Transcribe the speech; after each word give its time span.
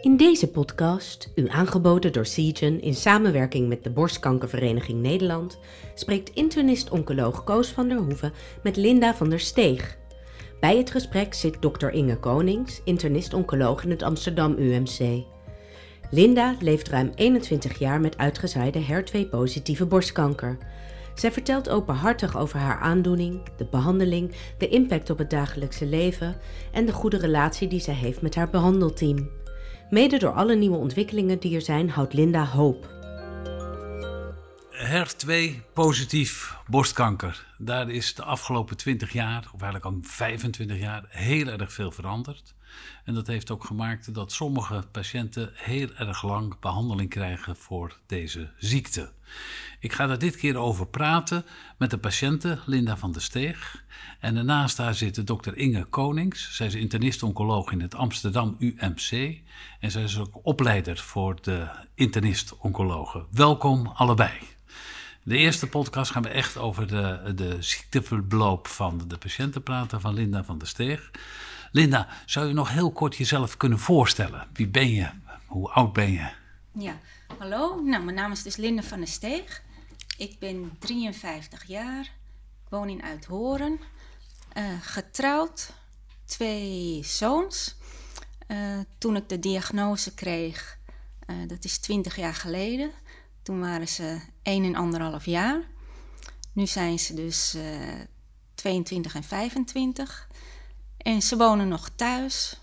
In 0.00 0.16
deze 0.16 0.50
podcast, 0.50 1.30
u 1.34 1.48
aangeboden 1.48 2.12
door 2.12 2.26
Seagen 2.26 2.80
in 2.80 2.94
samenwerking 2.94 3.68
met 3.68 3.84
de 3.84 3.90
Borstkankervereniging 3.90 5.00
Nederland, 5.00 5.58
spreekt 5.94 6.30
internist-oncoloog 6.34 7.44
Koos 7.44 7.68
van 7.68 7.88
der 7.88 7.98
Hoeven 7.98 8.32
met 8.62 8.76
Linda 8.76 9.14
van 9.14 9.30
der 9.30 9.40
Steeg. 9.40 9.98
Bij 10.60 10.76
het 10.76 10.90
gesprek 10.90 11.34
zit 11.34 11.62
dokter 11.62 11.92
Inge 11.92 12.18
Konings, 12.18 12.80
internist-oncoloog 12.84 13.84
in 13.84 13.90
het 13.90 14.02
Amsterdam 14.02 14.54
UMC. 14.58 15.24
Linda 16.10 16.56
leeft 16.60 16.88
ruim 16.88 17.12
21 17.14 17.78
jaar 17.78 18.00
met 18.00 18.18
uitgezaaide 18.18 18.80
HER2-positieve 18.84 19.86
borstkanker. 19.86 20.58
Zij 21.14 21.32
vertelt 21.32 21.68
openhartig 21.68 22.36
over 22.36 22.58
haar 22.58 22.78
aandoening, 22.78 23.42
de 23.56 23.66
behandeling, 23.70 24.32
de 24.58 24.68
impact 24.68 25.10
op 25.10 25.18
het 25.18 25.30
dagelijkse 25.30 25.86
leven 25.86 26.36
en 26.72 26.86
de 26.86 26.92
goede 26.92 27.16
relatie 27.16 27.68
die 27.68 27.80
zij 27.80 27.94
heeft 27.94 28.22
met 28.22 28.34
haar 28.34 28.50
behandelteam. 28.50 29.38
Mede 29.90 30.18
door 30.18 30.32
alle 30.32 30.54
nieuwe 30.54 30.76
ontwikkelingen 30.76 31.38
die 31.38 31.54
er 31.54 31.62
zijn, 31.62 31.90
houdt 31.90 32.12
Linda 32.12 32.46
hoop. 32.46 32.90
HER2 34.70 35.32
positief 35.72 36.56
borstkanker. 36.66 37.46
Daar 37.58 37.90
is 37.90 38.14
de 38.14 38.22
afgelopen 38.22 38.76
20 38.76 39.12
jaar, 39.12 39.50
of 39.54 39.62
eigenlijk 39.62 39.84
al 39.84 39.98
25 40.02 40.78
jaar, 40.78 41.04
heel 41.08 41.46
erg 41.46 41.72
veel 41.72 41.90
veranderd. 41.90 42.54
En 43.04 43.14
dat 43.14 43.26
heeft 43.26 43.50
ook 43.50 43.64
gemaakt 43.64 44.14
dat 44.14 44.32
sommige 44.32 44.84
patiënten 44.92 45.50
heel 45.54 45.88
erg 45.94 46.22
lang 46.22 46.58
behandeling 46.60 47.10
krijgen 47.10 47.56
voor 47.56 47.98
deze 48.06 48.50
ziekte. 48.58 49.10
Ik 49.78 49.92
ga 49.92 50.06
daar 50.06 50.18
dit 50.18 50.36
keer 50.36 50.56
over 50.56 50.86
praten 50.86 51.44
met 51.78 51.90
de 51.90 51.98
patiënte 51.98 52.58
Linda 52.66 52.96
van 52.96 53.12
der 53.12 53.22
Steeg. 53.22 53.84
En 54.20 54.34
daarnaast 54.34 54.76
daar 54.76 54.94
zit 54.94 55.26
dokter 55.26 55.56
Inge 55.56 55.84
Konings. 55.84 56.56
Zij 56.56 56.66
is 56.66 56.74
internist-oncoloog 56.74 57.72
in 57.72 57.80
het 57.80 57.94
Amsterdam 57.94 58.56
UMC. 58.58 59.40
En 59.80 59.90
zij 59.90 60.02
is 60.02 60.18
ook 60.18 60.38
opleider 60.42 60.98
voor 60.98 61.42
de 61.42 61.68
internist-oncologen. 61.94 63.26
Welkom 63.30 63.86
allebei. 63.86 64.32
De 65.22 65.36
eerste 65.36 65.66
podcast 65.66 66.10
gaan 66.10 66.22
we 66.22 66.28
echt 66.28 66.56
over 66.56 66.86
de, 66.86 67.32
de 67.34 67.56
ziekteverloop 67.58 68.66
van 68.66 69.02
de 69.06 69.18
patiënten 69.18 69.62
praten 69.62 70.00
van 70.00 70.14
Linda 70.14 70.44
van 70.44 70.58
der 70.58 70.68
Steeg. 70.68 71.10
Linda, 71.72 72.08
zou 72.26 72.46
je 72.46 72.54
nog 72.54 72.70
heel 72.70 72.92
kort 72.92 73.16
jezelf 73.16 73.56
kunnen 73.56 73.78
voorstellen? 73.78 74.48
Wie 74.52 74.68
ben 74.68 74.90
je? 74.90 75.08
Hoe 75.46 75.70
oud 75.70 75.92
ben 75.92 76.12
je? 76.12 76.30
Ja, 76.72 76.98
hallo. 77.38 77.80
Nou, 77.82 78.04
mijn 78.04 78.16
naam 78.16 78.32
is 78.32 78.42
dus 78.42 78.56
Linda 78.56 78.82
van 78.82 78.98
der 78.98 79.08
Steeg. 79.08 79.62
Ik 80.18 80.38
ben 80.38 80.76
53 80.78 81.64
jaar. 81.66 82.00
Ik 82.64 82.68
woon 82.68 82.88
in 82.88 83.02
Uithoren. 83.02 83.80
Uh, 84.56 84.64
getrouwd. 84.80 85.72
Twee 86.24 87.00
zoons. 87.04 87.76
Uh, 88.48 88.78
toen 88.98 89.16
ik 89.16 89.28
de 89.28 89.38
diagnose 89.38 90.14
kreeg, 90.14 90.78
uh, 91.26 91.48
dat 91.48 91.64
is 91.64 91.78
20 91.78 92.16
jaar 92.16 92.34
geleden. 92.34 92.90
Toen 93.42 93.60
waren 93.60 93.88
ze 93.88 94.20
1 94.42 94.74
en 94.74 95.18
1,5 95.20 95.24
jaar. 95.24 95.62
Nu 96.52 96.66
zijn 96.66 96.98
ze 96.98 97.14
dus 97.14 97.56
22 98.54 99.14
en 99.14 99.24
25. 99.24 100.28
En 101.02 101.22
ze 101.22 101.36
wonen 101.36 101.68
nog 101.68 101.90
thuis. 101.96 102.60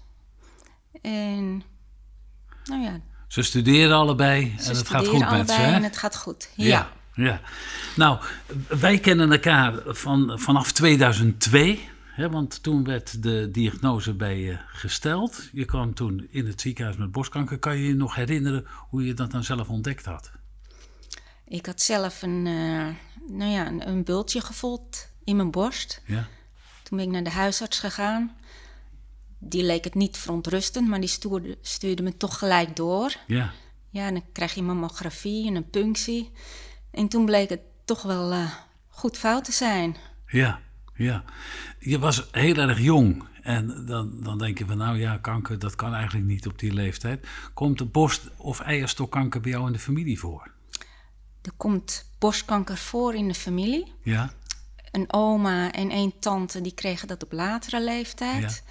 En 1.01 1.63
nou 2.63 2.83
ja. 2.83 2.99
Ze 3.27 3.41
studeren 3.41 3.95
allebei 3.95 4.55
en 4.57 4.75
het 4.75 4.89
gaat 4.89 5.07
goed 5.07 5.29
met 5.31 5.49
ze. 5.49 5.55
Hè? 5.55 5.73
En 5.73 5.83
het 5.83 5.97
gaat 5.97 6.15
goed, 6.15 6.49
ja. 6.55 6.89
ja. 7.13 7.41
Nou, 7.95 8.19
wij 8.67 8.99
kennen 8.99 9.31
elkaar 9.31 9.73
van, 9.85 10.39
vanaf 10.39 10.71
2002. 10.71 11.89
Hè, 12.17 12.29
want 12.29 12.63
toen 12.63 12.83
werd 12.83 13.23
de 13.23 13.49
diagnose 13.51 14.13
bij 14.13 14.39
je 14.39 14.57
gesteld. 14.67 15.49
Je 15.51 15.65
kwam 15.65 15.93
toen 15.93 16.27
in 16.29 16.47
het 16.47 16.61
ziekenhuis 16.61 16.97
met 16.97 17.11
borstkanker. 17.11 17.59
Kan 17.59 17.77
je 17.77 17.87
je 17.87 17.95
nog 17.95 18.15
herinneren 18.15 18.65
hoe 18.89 19.05
je 19.05 19.13
dat 19.13 19.31
dan 19.31 19.43
zelf 19.43 19.69
ontdekt 19.69 20.05
had? 20.05 20.31
Ik 21.47 21.65
had 21.65 21.81
zelf 21.81 22.21
een, 22.21 22.45
uh, 22.45 22.87
nou 23.27 23.51
ja, 23.51 23.67
een, 23.67 23.87
een 23.87 24.03
bultje 24.03 24.41
gevoeld 24.41 25.07
in 25.23 25.35
mijn 25.35 25.51
borst. 25.51 26.01
Ja. 26.05 26.27
Toen 26.87 26.97
ben 26.97 27.07
ik 27.07 27.13
naar 27.13 27.23
de 27.23 27.29
huisarts 27.29 27.79
gegaan. 27.79 28.35
Die 29.39 29.63
leek 29.63 29.83
het 29.83 29.95
niet 29.95 30.17
verontrustend, 30.17 30.87
maar 30.87 30.99
die 30.99 31.09
stuurde, 31.09 31.57
stuurde 31.61 32.03
me 32.03 32.17
toch 32.17 32.37
gelijk 32.37 32.75
door. 32.75 33.15
Ja. 33.27 33.51
Ja, 33.89 34.07
en 34.07 34.13
dan 34.13 34.23
krijg 34.31 34.53
je 34.53 34.61
mammografie 34.61 35.47
en 35.47 35.55
een 35.55 35.69
punctie. 35.69 36.31
En 36.91 37.07
toen 37.07 37.25
bleek 37.25 37.49
het 37.49 37.61
toch 37.85 38.01
wel 38.01 38.33
uh, 38.33 38.51
goed 38.87 39.17
fout 39.17 39.43
te 39.43 39.51
zijn. 39.51 39.95
Ja, 40.27 40.59
ja. 40.95 41.23
Je 41.79 41.99
was 41.99 42.27
heel 42.31 42.55
erg 42.55 42.79
jong. 42.79 43.23
En 43.41 43.85
dan, 43.85 44.23
dan 44.23 44.37
denk 44.37 44.57
je 44.57 44.65
van, 44.65 44.77
nou 44.77 44.97
ja, 44.97 45.17
kanker, 45.17 45.59
dat 45.59 45.75
kan 45.75 45.93
eigenlijk 45.93 46.27
niet 46.27 46.47
op 46.47 46.59
die 46.59 46.73
leeftijd. 46.73 47.27
Komt 47.53 47.77
de 47.77 47.85
borst- 47.85 48.29
of 48.37 48.59
eierstokkanker 48.59 49.41
bij 49.41 49.51
jou 49.51 49.67
in 49.67 49.73
de 49.73 49.79
familie 49.79 50.19
voor? 50.19 50.51
Er 51.41 51.51
komt 51.57 52.11
borstkanker 52.19 52.77
voor 52.77 53.15
in 53.15 53.27
de 53.27 53.35
familie. 53.35 53.93
Ja 54.01 54.33
een 54.97 55.13
oma 55.13 55.71
en 55.71 55.89
één 55.89 56.19
tante 56.19 56.61
die 56.61 56.73
kregen 56.73 57.07
dat 57.07 57.23
op 57.23 57.31
latere 57.31 57.83
leeftijd. 57.83 58.63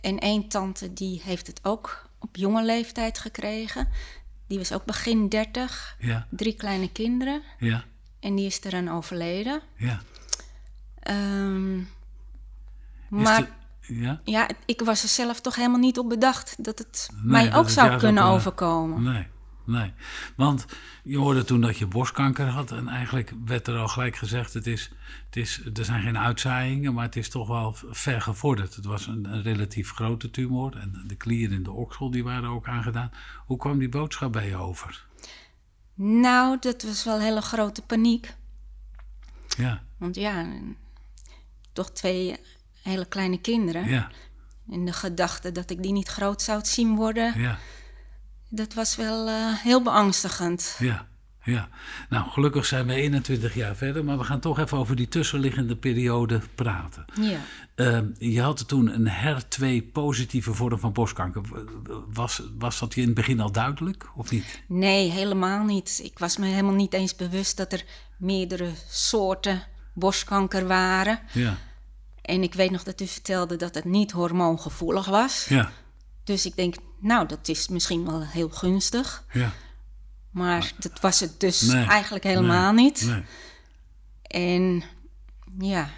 En 0.00 0.18
één 0.18 0.48
tante 0.48 0.92
die 0.92 1.22
heeft 1.24 1.46
het 1.46 1.60
ook 1.62 2.08
op 2.18 2.36
jonge 2.36 2.64
leeftijd 2.64 3.18
gekregen. 3.18 3.88
Die 4.46 4.58
was 4.58 4.72
ook 4.72 4.84
begin 4.84 5.28
30. 5.28 5.96
Ja. 5.98 6.26
Drie 6.30 6.54
kleine 6.54 6.92
kinderen. 6.92 7.42
Ja. 7.58 7.84
En 8.20 8.34
die 8.34 8.46
is 8.46 8.60
eraan 8.62 8.88
overleden. 8.88 9.60
Ja. 9.76 10.00
Um, 11.10 11.88
maar 13.08 13.50
ja? 13.80 14.20
ja, 14.24 14.48
ik 14.66 14.80
was 14.80 15.02
er 15.02 15.08
zelf 15.08 15.40
toch 15.40 15.54
helemaal 15.54 15.78
niet 15.78 15.98
op 15.98 16.08
bedacht 16.08 16.64
dat 16.64 16.78
het 16.78 17.08
mij 17.22 17.54
ook 17.54 17.68
zou 17.68 17.98
kunnen 17.98 18.24
overkomen. 18.24 19.02
Nee 19.02 19.26
nee. 19.68 19.92
Want 20.36 20.66
je 21.02 21.18
hoorde 21.18 21.44
toen 21.44 21.60
dat 21.60 21.78
je 21.78 21.86
borstkanker 21.86 22.46
had 22.46 22.70
en 22.70 22.88
eigenlijk 22.88 23.32
werd 23.44 23.66
er 23.66 23.78
al 23.78 23.88
gelijk 23.88 24.16
gezegd: 24.16 24.54
het 24.54 24.66
is, 24.66 24.90
het 25.26 25.36
is, 25.36 25.60
er 25.74 25.84
zijn 25.84 26.02
geen 26.02 26.18
uitzaaiingen, 26.18 26.94
maar 26.94 27.04
het 27.04 27.16
is 27.16 27.28
toch 27.28 27.48
wel 27.48 27.76
ver 27.90 28.20
gevorderd. 28.20 28.74
Het 28.74 28.84
was 28.84 29.06
een, 29.06 29.24
een 29.24 29.42
relatief 29.42 29.90
grote 29.90 30.30
tumor 30.30 30.76
en 30.76 31.04
de 31.06 31.14
klieren 31.14 31.56
in 31.56 31.62
de 31.62 31.70
oksel 31.70 32.10
die 32.10 32.24
waren 32.24 32.50
ook 32.50 32.66
aangedaan. 32.68 33.10
Hoe 33.46 33.56
kwam 33.56 33.78
die 33.78 33.88
boodschap 33.88 34.32
bij 34.32 34.48
je 34.48 34.56
over? 34.56 35.06
Nou, 35.94 36.56
dat 36.60 36.82
was 36.82 37.04
wel 37.04 37.20
hele 37.20 37.40
grote 37.40 37.82
paniek. 37.82 38.34
Ja. 39.56 39.82
Want 39.96 40.14
ja, 40.14 40.46
toch 41.72 41.90
twee 41.90 42.36
hele 42.82 43.06
kleine 43.06 43.40
kinderen. 43.40 43.88
Ja. 43.88 44.10
En 44.70 44.84
de 44.84 44.92
gedachte 44.92 45.52
dat 45.52 45.70
ik 45.70 45.82
die 45.82 45.92
niet 45.92 46.08
groot 46.08 46.42
zou 46.42 46.64
zien 46.64 46.94
worden. 46.94 47.40
Ja 47.40 47.58
dat 48.48 48.74
was 48.74 48.96
wel 48.96 49.28
uh, 49.28 49.52
heel 49.54 49.82
beangstigend. 49.82 50.76
Ja, 50.78 51.06
ja. 51.44 51.68
Nou, 52.08 52.30
gelukkig 52.30 52.66
zijn 52.66 52.86
we 52.86 52.94
21 52.94 53.54
jaar 53.54 53.76
verder, 53.76 54.04
maar 54.04 54.18
we 54.18 54.24
gaan 54.24 54.40
toch 54.40 54.58
even 54.58 54.78
over 54.78 54.96
die 54.96 55.08
tussenliggende 55.08 55.76
periode 55.76 56.40
praten. 56.54 57.04
Ja. 57.20 57.38
Uh, 57.76 57.98
je 58.18 58.40
had 58.40 58.68
toen 58.68 58.94
een 58.94 59.08
HER2-positieve 59.08 60.54
vorm 60.54 60.78
van 60.78 60.92
borstkanker. 60.92 61.42
Was, 62.12 62.42
was 62.58 62.78
dat 62.78 62.94
je 62.94 63.00
in 63.00 63.06
het 63.06 63.16
begin 63.16 63.40
al 63.40 63.52
duidelijk, 63.52 64.10
of 64.14 64.30
niet? 64.30 64.62
Nee, 64.66 65.10
helemaal 65.10 65.64
niet. 65.64 66.00
Ik 66.02 66.18
was 66.18 66.36
me 66.36 66.46
helemaal 66.46 66.74
niet 66.74 66.92
eens 66.94 67.16
bewust 67.16 67.56
dat 67.56 67.72
er 67.72 67.84
meerdere 68.16 68.70
soorten 68.88 69.62
borstkanker 69.94 70.66
waren. 70.66 71.20
Ja. 71.32 71.56
En 72.22 72.42
ik 72.42 72.54
weet 72.54 72.70
nog 72.70 72.82
dat 72.82 73.00
u 73.00 73.06
vertelde 73.06 73.56
dat 73.56 73.74
het 73.74 73.84
niet 73.84 74.10
hormoongevoelig 74.10 75.06
was. 75.06 75.46
Ja. 75.48 75.70
Dus 76.24 76.46
ik 76.46 76.56
denk, 76.56 76.74
nou, 76.98 77.28
dat 77.28 77.48
is 77.48 77.68
misschien 77.68 78.04
wel 78.04 78.22
heel 78.22 78.48
gunstig. 78.48 79.24
Ja. 79.32 79.52
Maar 80.30 80.72
dat 80.78 81.00
was 81.00 81.20
het 81.20 81.40
dus 81.40 81.68
eigenlijk 81.68 82.24
helemaal 82.24 82.72
niet. 82.72 83.06
Nee. 83.06 83.22
En 84.22 84.82
ja, 85.58 85.90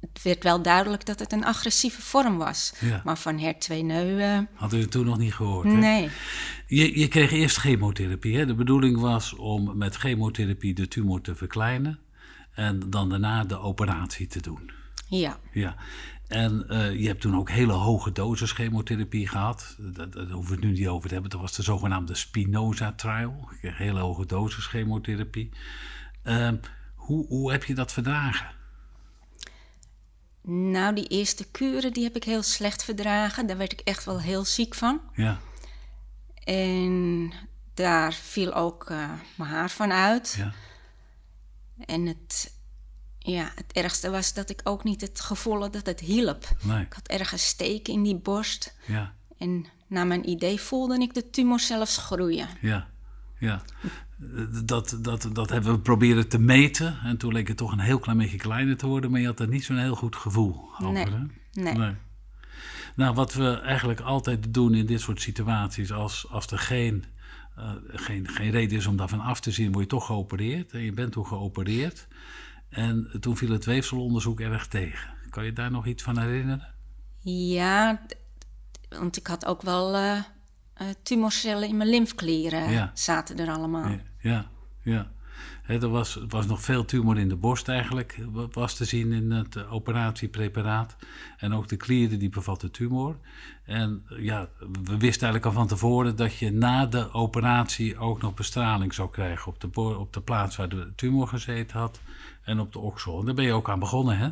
het 0.00 0.22
werd 0.22 0.42
wel 0.42 0.62
duidelijk 0.62 1.06
dat 1.06 1.18
het 1.18 1.32
een 1.32 1.44
agressieve 1.44 2.02
vorm 2.02 2.36
was. 2.36 2.72
Ja. 2.80 3.02
Maar 3.04 3.18
van 3.18 3.40
HER2 3.40 3.76
neu... 3.84 4.18
Uh, 4.18 4.38
Hadden 4.54 4.78
we 4.78 4.84
het 4.84 4.90
toen 4.90 5.04
nog 5.04 5.18
niet 5.18 5.34
gehoord? 5.34 5.64
Nee. 5.64 6.02
Hè? 6.02 6.10
Je, 6.66 6.98
je 6.98 7.08
kreeg 7.08 7.30
eerst 7.30 7.56
chemotherapie. 7.56 8.36
Hè? 8.36 8.46
De 8.46 8.54
bedoeling 8.54 9.00
was 9.00 9.34
om 9.34 9.76
met 9.76 9.96
chemotherapie 9.96 10.74
de 10.74 10.88
tumor 10.88 11.20
te 11.20 11.34
verkleinen... 11.34 11.98
en 12.54 12.90
dan 12.90 13.08
daarna 13.08 13.44
de 13.44 13.58
operatie 13.58 14.26
te 14.26 14.40
doen. 14.40 14.70
Ja. 15.08 15.38
ja. 15.52 15.76
En 16.28 16.64
uh, 16.68 17.00
je 17.00 17.06
hebt 17.06 17.20
toen 17.20 17.36
ook 17.36 17.50
hele 17.50 17.72
hoge 17.72 18.12
dosis 18.12 18.52
chemotherapie 18.52 19.28
gehad. 19.28 19.76
Daar, 19.78 20.10
daar 20.10 20.26
hoeven 20.26 20.54
we 20.54 20.60
het 20.60 20.64
nu 20.64 20.78
niet 20.78 20.88
over 20.88 21.08
te 21.08 21.12
hebben. 21.12 21.30
Dat 21.30 21.40
was 21.40 21.56
de 21.56 21.62
zogenaamde 21.62 22.14
Spinoza-trial. 22.14 23.48
Je 23.50 23.56
kreeg 23.58 23.78
hele 23.78 24.00
hoge 24.00 24.26
dosis 24.26 24.66
chemotherapie. 24.66 25.50
Uh, 26.24 26.52
hoe, 26.94 27.26
hoe 27.26 27.52
heb 27.52 27.64
je 27.64 27.74
dat 27.74 27.92
verdragen? 27.92 28.56
Nou, 30.50 30.94
die 30.94 31.06
eerste 31.06 31.50
kuren 31.50 31.92
die 31.92 32.04
heb 32.04 32.16
ik 32.16 32.24
heel 32.24 32.42
slecht 32.42 32.84
verdragen. 32.84 33.46
Daar 33.46 33.56
werd 33.56 33.72
ik 33.72 33.80
echt 33.80 34.04
wel 34.04 34.20
heel 34.20 34.44
ziek 34.44 34.74
van. 34.74 35.00
Ja. 35.14 35.40
En 36.44 37.32
daar 37.74 38.12
viel 38.12 38.54
ook 38.54 38.90
uh, 38.90 39.10
mijn 39.36 39.50
haar 39.50 39.70
van 39.70 39.92
uit. 39.92 40.34
Ja. 40.38 40.52
En 41.86 42.06
het, 42.06 42.57
ja, 43.18 43.52
het 43.54 43.72
ergste 43.72 44.10
was 44.10 44.34
dat 44.34 44.50
ik 44.50 44.60
ook 44.64 44.84
niet 44.84 45.00
het 45.00 45.20
gevoel 45.20 45.60
had 45.60 45.72
dat 45.72 45.86
het 45.86 46.00
hielp. 46.00 46.48
Nee. 46.62 46.80
Ik 46.80 46.92
had 46.92 47.08
ergens 47.08 47.46
steken 47.46 47.92
in 47.92 48.02
die 48.02 48.16
borst. 48.16 48.74
Ja. 48.86 49.12
En 49.38 49.66
naar 49.86 50.06
mijn 50.06 50.28
idee 50.28 50.60
voelde 50.60 50.98
ik 51.00 51.14
de 51.14 51.30
tumor 51.30 51.60
zelfs 51.60 51.96
groeien. 51.96 52.48
Ja, 52.60 52.88
ja. 53.38 53.62
Dat, 54.64 54.98
dat, 55.00 55.28
dat 55.32 55.50
hebben 55.50 55.72
we 55.72 55.80
proberen 55.80 56.28
te 56.28 56.38
meten. 56.38 56.98
En 57.02 57.16
toen 57.16 57.32
leek 57.32 57.48
het 57.48 57.56
toch 57.56 57.72
een 57.72 57.78
heel 57.78 57.98
klein 57.98 58.18
beetje 58.18 58.36
kleiner 58.36 58.76
te 58.76 58.86
worden. 58.86 59.10
Maar 59.10 59.20
je 59.20 59.26
had 59.26 59.40
er 59.40 59.48
niet 59.48 59.64
zo'n 59.64 59.78
heel 59.78 59.94
goed 59.94 60.16
gevoel 60.16 60.68
over. 60.78 60.92
Nee, 60.92 61.06
hè? 61.52 61.72
nee. 61.72 61.94
Nou, 62.96 63.14
wat 63.14 63.34
we 63.34 63.60
eigenlijk 63.60 64.00
altijd 64.00 64.54
doen 64.54 64.74
in 64.74 64.86
dit 64.86 65.00
soort 65.00 65.20
situaties, 65.20 65.92
als, 65.92 66.26
als 66.30 66.46
er 66.46 66.58
geen, 66.58 67.04
eh, 67.56 67.70
geen, 67.88 68.28
geen 68.28 68.50
reden 68.50 68.78
is 68.78 68.86
om 68.86 68.96
daarvan 68.96 69.20
af 69.20 69.40
te 69.40 69.50
zien, 69.50 69.72
word 69.72 69.84
je 69.84 69.90
toch 69.90 70.06
geopereerd. 70.06 70.72
En 70.72 70.80
je 70.80 70.92
bent 70.92 71.12
toen 71.12 71.26
geopereerd. 71.26 72.06
En 72.68 73.10
toen 73.20 73.36
viel 73.36 73.50
het 73.50 73.64
weefselonderzoek 73.64 74.40
erg 74.40 74.66
tegen. 74.66 75.10
Kan 75.30 75.44
je 75.44 75.52
daar 75.52 75.70
nog 75.70 75.86
iets 75.86 76.02
van 76.02 76.18
herinneren? 76.18 76.74
Ja, 77.20 78.00
want 78.88 79.16
ik 79.16 79.26
had 79.26 79.46
ook 79.46 79.62
wel 79.62 79.94
eh, 79.94 80.18
eh, 80.74 80.86
tumorcellen 81.02 81.68
in 81.68 81.76
mijn 81.76 81.88
lymfeklieren. 81.88 82.70
Ja. 82.70 82.90
Zaten 82.94 83.38
er 83.38 83.50
allemaal. 83.50 83.88
Ja, 83.88 84.00
ja. 84.20 84.50
ja. 84.82 85.10
Hè, 85.62 85.82
er 85.82 85.88
was, 85.88 86.18
was 86.28 86.46
nog 86.46 86.62
veel 86.62 86.84
tumor 86.84 87.18
in 87.18 87.28
de 87.28 87.36
borst 87.36 87.68
eigenlijk, 87.68 88.18
wa- 88.30 88.46
was 88.52 88.74
te 88.74 88.84
zien 88.84 89.12
in 89.12 89.30
het 89.30 89.56
eh, 89.56 89.72
operatiepreparaat. 89.72 90.96
En 91.38 91.52
ook 91.54 91.68
de 91.68 91.76
klieren 91.76 92.18
die 92.18 92.28
bevatten 92.28 92.70
tumor. 92.70 93.16
En 93.64 94.04
eh, 94.08 94.24
ja, 94.24 94.48
we 94.58 94.96
wisten 94.96 95.22
eigenlijk 95.22 95.44
al 95.44 95.52
van 95.52 95.66
tevoren 95.66 96.16
dat 96.16 96.36
je 96.36 96.52
na 96.52 96.86
de 96.86 97.12
operatie 97.12 97.98
ook 97.98 98.22
nog 98.22 98.34
bestraling 98.34 98.94
zou 98.94 99.10
krijgen 99.10 99.52
op 99.52 99.60
de, 99.60 99.80
op 99.80 100.12
de 100.12 100.20
plaats 100.20 100.56
waar 100.56 100.68
de 100.68 100.92
tumor 100.96 101.28
gezeten 101.28 101.78
had 101.78 102.00
en 102.42 102.60
op 102.60 102.72
de 102.72 102.78
oksel. 102.78 103.18
En 103.20 103.24
daar 103.26 103.34
ben 103.34 103.44
je 103.44 103.52
ook 103.52 103.68
aan 103.70 103.78
begonnen, 103.78 104.18
hè? 104.18 104.28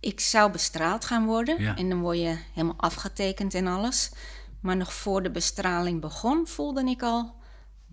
Ik 0.00 0.20
zou 0.20 0.52
bestraald 0.52 1.04
gaan 1.04 1.26
worden 1.26 1.62
Ja. 1.62 1.76
en 1.76 1.88
dan 1.88 2.00
word 2.00 2.18
je 2.18 2.38
helemaal 2.54 2.76
afgetekend 2.78 3.54
en 3.54 3.66
alles. 3.66 4.12
Maar 4.60 4.76
nog 4.76 4.92
voor 4.92 5.22
de 5.22 5.30
bestraling 5.30 6.00
begon, 6.00 6.46
voelde 6.46 6.84
ik 6.84 7.02
al 7.02 7.34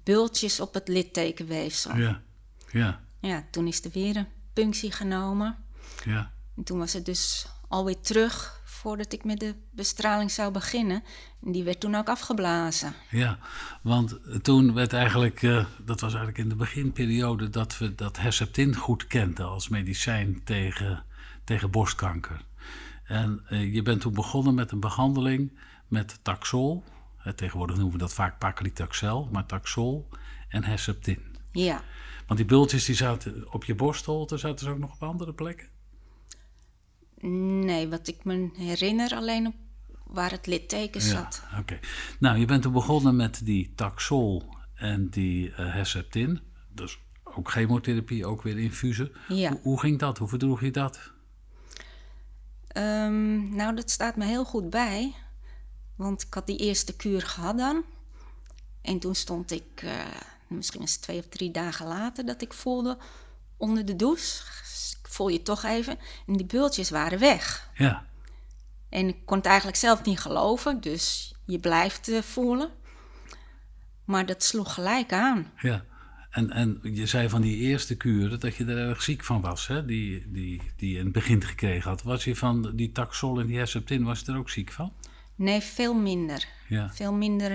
bultjes 0.07 0.59
op 0.59 0.73
het 0.73 0.87
littekenweefsel. 0.87 1.95
Ja. 1.95 2.21
Ja, 2.71 2.99
ja, 3.19 3.45
toen 3.51 3.67
is 3.67 3.83
er 3.83 3.91
weer 3.91 4.15
een 4.15 4.27
punctie 4.53 4.91
genomen. 4.91 5.57
ja. 6.05 6.31
En 6.55 6.63
toen 6.63 6.79
was 6.79 6.93
het 6.93 7.05
dus 7.05 7.47
alweer 7.67 7.99
terug 7.99 8.61
voordat 8.65 9.13
ik 9.13 9.23
met 9.23 9.39
de 9.39 9.55
bestraling 9.71 10.31
zou 10.31 10.51
beginnen. 10.51 11.03
En 11.45 11.51
die 11.51 11.63
werd 11.63 11.79
toen 11.79 11.95
ook 11.95 12.09
afgeblazen. 12.09 12.93
Ja, 13.09 13.39
want 13.81 14.19
toen 14.41 14.73
werd 14.73 14.93
eigenlijk, 14.93 15.43
eh, 15.43 15.65
dat 15.85 15.99
was 15.99 16.13
eigenlijk 16.13 16.37
in 16.37 16.49
de 16.49 16.55
beginperiode 16.55 17.49
dat 17.49 17.77
we 17.77 17.95
dat 17.95 18.17
Herceptin 18.17 18.75
goed 18.75 19.07
kenden 19.07 19.45
als 19.45 19.69
medicijn 19.69 20.43
tegen, 20.43 21.03
tegen 21.43 21.71
borstkanker. 21.71 22.41
En 23.03 23.43
eh, 23.47 23.73
je 23.73 23.81
bent 23.81 24.01
toen 24.01 24.13
begonnen 24.13 24.53
met 24.53 24.71
een 24.71 24.79
behandeling 24.79 25.59
met 25.87 26.19
Taxol. 26.21 26.83
Tegenwoordig 27.35 27.75
noemen 27.75 27.93
we 27.93 27.99
dat 27.99 28.13
vaak 28.13 28.39
paclitaxel, 28.39 29.29
maar 29.31 29.45
Taxol 29.45 30.09
en 30.49 30.63
Herceptin. 30.63 31.35
Ja, 31.51 31.81
Want 32.27 32.39
die 32.39 32.47
bultjes 32.49 32.85
die 32.85 32.95
zaten 32.95 33.53
op 33.53 33.63
je 33.63 33.75
borstholte, 33.75 34.37
zaten 34.37 34.65
ze 34.65 34.71
ook 34.71 34.77
nog 34.77 34.93
op 34.93 35.03
andere 35.03 35.33
plekken? 35.33 35.67
nee, 37.21 37.87
wat 37.87 38.07
ik 38.07 38.23
me 38.23 38.49
herinner 38.57 39.15
alleen 39.15 39.47
op 39.47 39.55
waar 40.03 40.31
het 40.31 40.47
litteken 40.47 41.01
zat. 41.01 41.43
Ja, 41.51 41.59
oké. 41.59 41.79
Nou, 42.19 42.37
je 42.37 42.45
bent 42.45 42.61
toen 42.61 42.71
begonnen 42.73 43.15
met 43.15 43.41
die 43.45 43.73
Taxol 43.75 44.43
en 44.73 45.09
die 45.09 45.51
eh 45.53 45.73
Herceptin. 45.73 46.39
Dus 46.73 46.99
ook 47.23 47.51
chemotherapie, 47.51 48.25
ook 48.25 48.41
weer 48.41 48.57
infusen. 48.59 49.11
Ja. 49.27 49.49
Hoe, 49.51 49.59
hoe 49.61 49.79
ging 49.79 49.99
dat? 49.99 50.17
Hoe 50.17 50.27
verdroeg 50.27 50.61
je 50.61 50.71
dat? 50.71 51.11
Ehm, 52.67 53.55
nou, 53.55 53.75
dat 53.75 53.89
staat 53.89 54.15
me 54.15 54.25
heel 54.25 54.45
goed 54.45 54.69
bij. 54.69 55.15
Want 55.97 56.21
ik 56.21 56.33
had 56.33 56.47
die 56.47 56.57
eerste 56.57 56.95
kuur 56.95 57.21
gehad 57.21 57.57
dan. 57.57 57.83
En 58.81 58.99
toen 58.99 59.15
stond 59.15 59.51
ik, 59.51 59.63
eh, 59.75 59.91
misschien 60.47 60.81
het 60.81 61.01
twee 61.01 61.19
of 61.19 61.27
drie 61.27 61.51
dagen 61.51 61.87
later, 61.87 62.25
dat 62.25 62.41
ik 62.41 62.53
voelde 62.53 62.97
onder 63.57 63.85
de 63.85 63.95
douche. 63.95 64.43
Ik 65.01 65.07
voel 65.13 65.27
je 65.27 65.41
toch 65.41 65.63
even. 65.63 65.97
En 66.27 66.33
die 66.37 66.45
bultjes 66.45 66.89
waren 66.89 67.19
weg. 67.19 67.69
Ja, 67.75 68.05
En 68.89 69.07
ik 69.07 69.17
kon 69.25 69.37
het 69.37 69.45
eigenlijk 69.45 69.77
zelf 69.77 70.03
niet 70.03 70.19
geloven, 70.19 70.81
dus 70.81 71.33
je 71.45 71.59
blijft 71.59 72.07
eh, 72.07 72.21
voelen. 72.21 72.69
Maar 74.05 74.25
dat 74.25 74.43
sloeg 74.43 74.73
gelijk 74.73 75.13
aan. 75.13 75.51
ja. 75.61 75.85
En, 76.29 76.51
en 76.51 76.79
je 76.81 77.05
zei 77.05 77.29
van 77.29 77.41
die 77.41 77.57
eerste 77.57 77.95
kuren 77.95 78.39
dat 78.39 78.55
je 78.55 78.65
er 78.65 78.89
erg 78.89 79.01
ziek 79.01 79.23
van 79.23 79.41
was, 79.41 79.67
hè? 79.67 79.85
Die, 79.85 80.31
die, 80.31 80.61
die 80.75 80.91
je 80.91 80.97
in 80.97 81.03
het 81.03 81.13
begin 81.13 81.43
gekregen 81.43 81.89
had. 81.89 82.03
Was 82.03 82.23
je 82.23 82.35
van 82.35 82.75
die 82.75 82.91
Taxol 82.91 83.39
en 83.39 83.47
die 83.47 83.57
Herceptin, 83.57 84.03
was 84.03 84.19
je 84.19 84.31
er 84.31 84.37
ook 84.37 84.49
ziek 84.49 84.71
van? 84.71 84.93
Nee, 85.37 85.61
veel 85.61 85.93
minder. 85.93 86.45
Ja. 86.67 86.89
Veel 86.93 87.13
minder. 87.13 87.51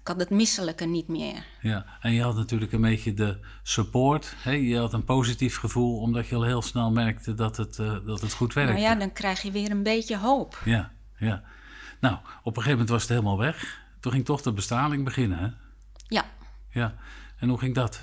Ik 0.00 0.08
had 0.14 0.20
het 0.20 0.30
misselijke 0.30 0.84
niet 0.84 1.08
meer. 1.08 1.44
Ja, 1.60 1.86
en 2.00 2.12
je 2.12 2.22
had 2.22 2.36
natuurlijk 2.36 2.72
een 2.72 2.80
beetje 2.80 3.14
de 3.14 3.38
support. 3.62 4.34
Hè? 4.36 4.50
Je 4.50 4.78
had 4.78 4.92
een 4.92 5.04
positief 5.04 5.56
gevoel, 5.56 6.00
omdat 6.00 6.26
je 6.26 6.34
al 6.34 6.42
heel 6.42 6.62
snel 6.62 6.90
merkte 6.90 7.34
dat 7.34 7.56
het, 7.56 7.78
eh, 7.78 7.96
dat 8.04 8.20
het 8.20 8.32
goed 8.32 8.52
werkte. 8.52 8.72
Nou 8.72 8.84
ja, 8.84 8.94
dan 8.94 9.12
krijg 9.12 9.42
je 9.42 9.50
weer 9.50 9.70
een 9.70 9.82
beetje 9.82 10.18
hoop. 10.18 10.62
Ja, 10.64 10.92
ja. 11.16 11.42
Nou, 12.00 12.14
op 12.14 12.56
een 12.56 12.62
gegeven 12.62 12.70
moment 12.70 12.88
was 12.88 13.02
het 13.02 13.10
helemaal 13.10 13.38
weg. 13.38 13.80
Toen 14.00 14.12
ging 14.12 14.24
toch 14.24 14.42
de 14.42 14.52
bestraling 14.52 15.04
beginnen, 15.04 15.38
hè? 15.38 15.48
Ja. 16.08 16.24
Ja. 16.70 16.94
En 17.38 17.48
hoe 17.48 17.58
ging 17.58 17.74
dat? 17.74 18.00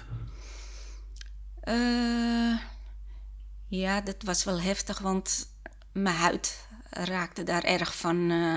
Eh, 1.59 2.57
ja, 3.67 4.01
dat 4.01 4.23
was 4.23 4.43
wel 4.43 4.61
heftig, 4.61 4.99
want 4.99 5.47
mijn 5.91 6.15
huid 6.15 6.64
raakte 7.03 7.43
daar 7.43 7.63
erg 7.63 7.97
van, 7.97 8.31
eh, 8.31 8.55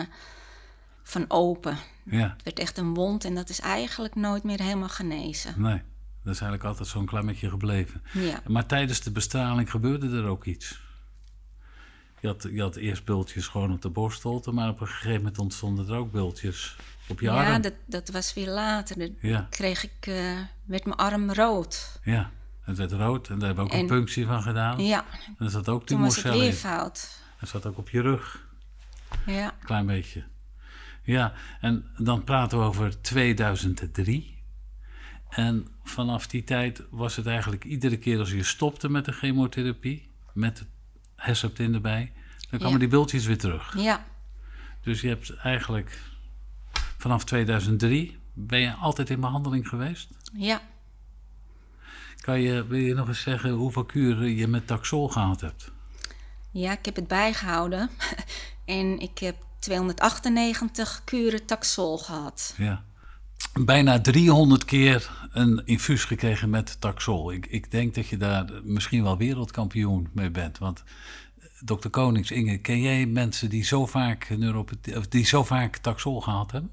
van 1.02 1.24
open. 1.28 1.76
Ja, 2.04 2.32
Het 2.36 2.42
werd 2.44 2.58
echt 2.58 2.78
een 2.78 2.94
wond 2.94 3.24
en 3.24 3.34
dat 3.34 3.48
is 3.48 3.60
eigenlijk 3.60 4.14
nooit 4.14 4.42
meer 4.44 4.62
helemaal 4.62 4.88
genezen. 4.88 5.54
nee. 5.56 5.82
Dat 6.24 6.34
is 6.36 6.42
eigenlijk 6.42 6.70
altijd 6.70 6.88
zo'n 6.88 7.06
klammetje 7.06 7.48
gebleven. 7.50 8.02
Ja. 8.12 8.40
Maar 8.46 8.66
tijdens 8.66 9.00
de 9.00 9.10
bestraling 9.10 9.70
gebeurde 9.70 10.16
er 10.16 10.24
ook 10.24 10.44
iets. 10.44 10.80
Je 12.20 12.26
had, 12.26 12.46
je 12.52 12.60
had 12.60 12.76
eerst 12.76 13.04
bultjes 13.04 13.46
gewoon 13.46 13.72
op 13.72 13.82
de 13.82 13.88
borstholte, 13.88 14.50
maar 14.52 14.68
op 14.68 14.80
een 14.80 14.86
gegeven 14.86 15.16
moment 15.16 15.38
ontstonden 15.38 15.88
er 15.88 15.94
ook 15.94 16.12
bultjes 16.12 16.76
op 17.08 17.20
je 17.20 17.26
Ja, 17.26 17.52
arm. 17.52 17.62
dat, 17.62 17.72
dat 17.86 18.08
was 18.08 18.34
weer 18.34 18.48
later. 18.48 18.98
Dan 18.98 19.14
Ja. 19.20 19.46
kreeg 19.50 19.84
ik, 19.84 20.06
eh, 20.06 20.38
werd 20.64 20.84
mijn 20.84 20.96
arm 20.96 21.32
rood. 21.32 21.98
Ja, 22.04 22.30
het 22.60 22.76
werd 22.76 22.92
rood 22.92 23.28
en 23.28 23.38
daar 23.38 23.46
hebben 23.46 23.64
we 23.64 23.70
ook 23.70 23.76
En- 23.76 23.82
een 23.82 23.86
punctie 23.96 24.26
van 24.26 24.42
gedaan. 24.42 24.84
Ja, 24.84 25.04
En 25.38 25.44
er 25.44 25.50
zat 25.50 25.68
ook 25.68 25.86
toen 25.86 26.00
was 26.00 26.16
het 26.16 26.24
Er 27.40 27.46
zat 27.46 27.66
ook 27.66 27.78
op 27.78 27.88
je 27.90 28.00
rug. 28.00 28.46
Ja. 29.26 29.54
Klein 29.64 29.86
beetje. 29.86 30.24
Ja, 31.02 31.32
en 31.60 31.90
dan 31.98 32.24
praten 32.24 32.58
we 32.58 32.64
over 32.64 33.00
2003. 33.02 34.36
En 35.28 35.66
vanaf 35.84 36.26
die 36.26 36.44
tijd 36.44 36.82
was 36.90 37.16
het 37.16 37.26
eigenlijk 37.26 37.64
iedere 37.64 37.96
keer 37.96 38.18
als 38.18 38.30
je 38.30 38.42
stopte 38.42 38.88
met 38.88 39.04
de 39.04 39.12
chemotherapie, 39.12 40.10
met 40.32 40.58
het 40.58 40.68
Herceptin 41.16 41.74
erbij, 41.74 42.12
dan 42.50 42.58
kwamen 42.58 42.70
Ja. 42.70 42.78
die 42.78 42.88
bultjes 42.88 43.26
weer 43.26 43.38
terug. 43.38 43.74
Ja, 43.78 44.04
Dus 44.82 45.00
je 45.00 45.08
hebt 45.08 45.34
eigenlijk 45.36 46.00
vanaf 46.98 47.24
2003 47.24 48.18
ben 48.32 48.60
je 48.60 48.72
altijd 48.72 49.10
in 49.10 49.20
behandeling 49.20 49.68
geweest. 49.68 50.08
ja. 50.32 50.60
Kan 52.20 52.40
je, 52.40 52.66
wil 52.66 52.78
je 52.78 52.94
nog 52.94 53.08
eens 53.08 53.20
zeggen 53.22 53.50
hoeveel 53.50 53.84
kuren 53.84 54.36
je 54.36 54.46
met 54.46 54.66
Taxol 54.66 55.08
gehad 55.08 55.40
hebt? 55.40 55.72
Ja, 56.50 56.72
ik 56.72 56.84
heb 56.84 56.96
het 56.96 57.08
bijgehouden. 57.08 57.90
en 58.64 58.98
ik 58.98 59.18
heb 59.18 59.36
298 59.58 61.02
kuren 61.04 61.46
taxol 61.46 61.98
gehad. 61.98 62.54
Ja. 62.56 62.84
Bijna 63.64 64.00
300 64.00 64.64
keer 64.64 65.10
een 65.32 65.62
infuus 65.64 66.04
gekregen 66.04 66.50
met 66.50 66.80
Taxol. 66.80 67.32
Ik, 67.32 67.46
ik 67.46 67.70
denk 67.70 67.94
dat 67.94 68.06
je 68.06 68.16
daar 68.16 68.50
misschien 68.62 69.02
wel 69.02 69.16
wereldkampioen 69.16 70.08
mee 70.12 70.30
bent. 70.30 70.58
Want 70.58 70.84
eh, 71.38 71.46
dokter 71.60 71.90
Konings, 71.90 72.30
Inge, 72.30 72.58
ken 72.58 72.80
jij 72.80 73.06
mensen 73.06 73.50
die 73.50 73.64
zo 73.64 73.86
vaak, 73.86 74.28
neuropathie, 74.28 74.96
of 74.96 75.08
die 75.08 75.26
zo 75.26 75.44
vaak 75.44 75.76
Taxol 75.76 76.20
gehad 76.20 76.50
hebben? 76.50 76.70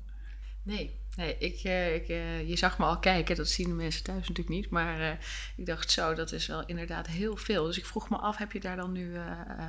Nee, 0.63 0.95
nee 1.15 1.37
ik, 1.37 1.63
eh, 1.63 1.95
ik, 1.95 2.07
eh, 2.07 2.49
je 2.49 2.57
zag 2.57 2.77
me 2.77 2.85
al 2.85 2.99
kijken, 2.99 3.35
dat 3.35 3.47
zien 3.47 3.67
de 3.67 3.73
mensen 3.73 4.03
thuis 4.03 4.19
natuurlijk 4.19 4.49
niet. 4.49 4.69
Maar 4.69 4.99
eh, 4.99 5.17
ik 5.55 5.65
dacht 5.65 5.91
zo, 5.91 6.13
dat 6.13 6.31
is 6.31 6.47
wel 6.47 6.65
inderdaad 6.65 7.07
heel 7.07 7.37
veel. 7.37 7.65
Dus 7.65 7.77
ik 7.77 7.85
vroeg 7.85 8.09
me 8.09 8.17
af, 8.17 8.37
heb 8.37 8.51
je 8.51 8.59
daar 8.59 8.75
dan 8.75 8.91
nu 8.91 9.17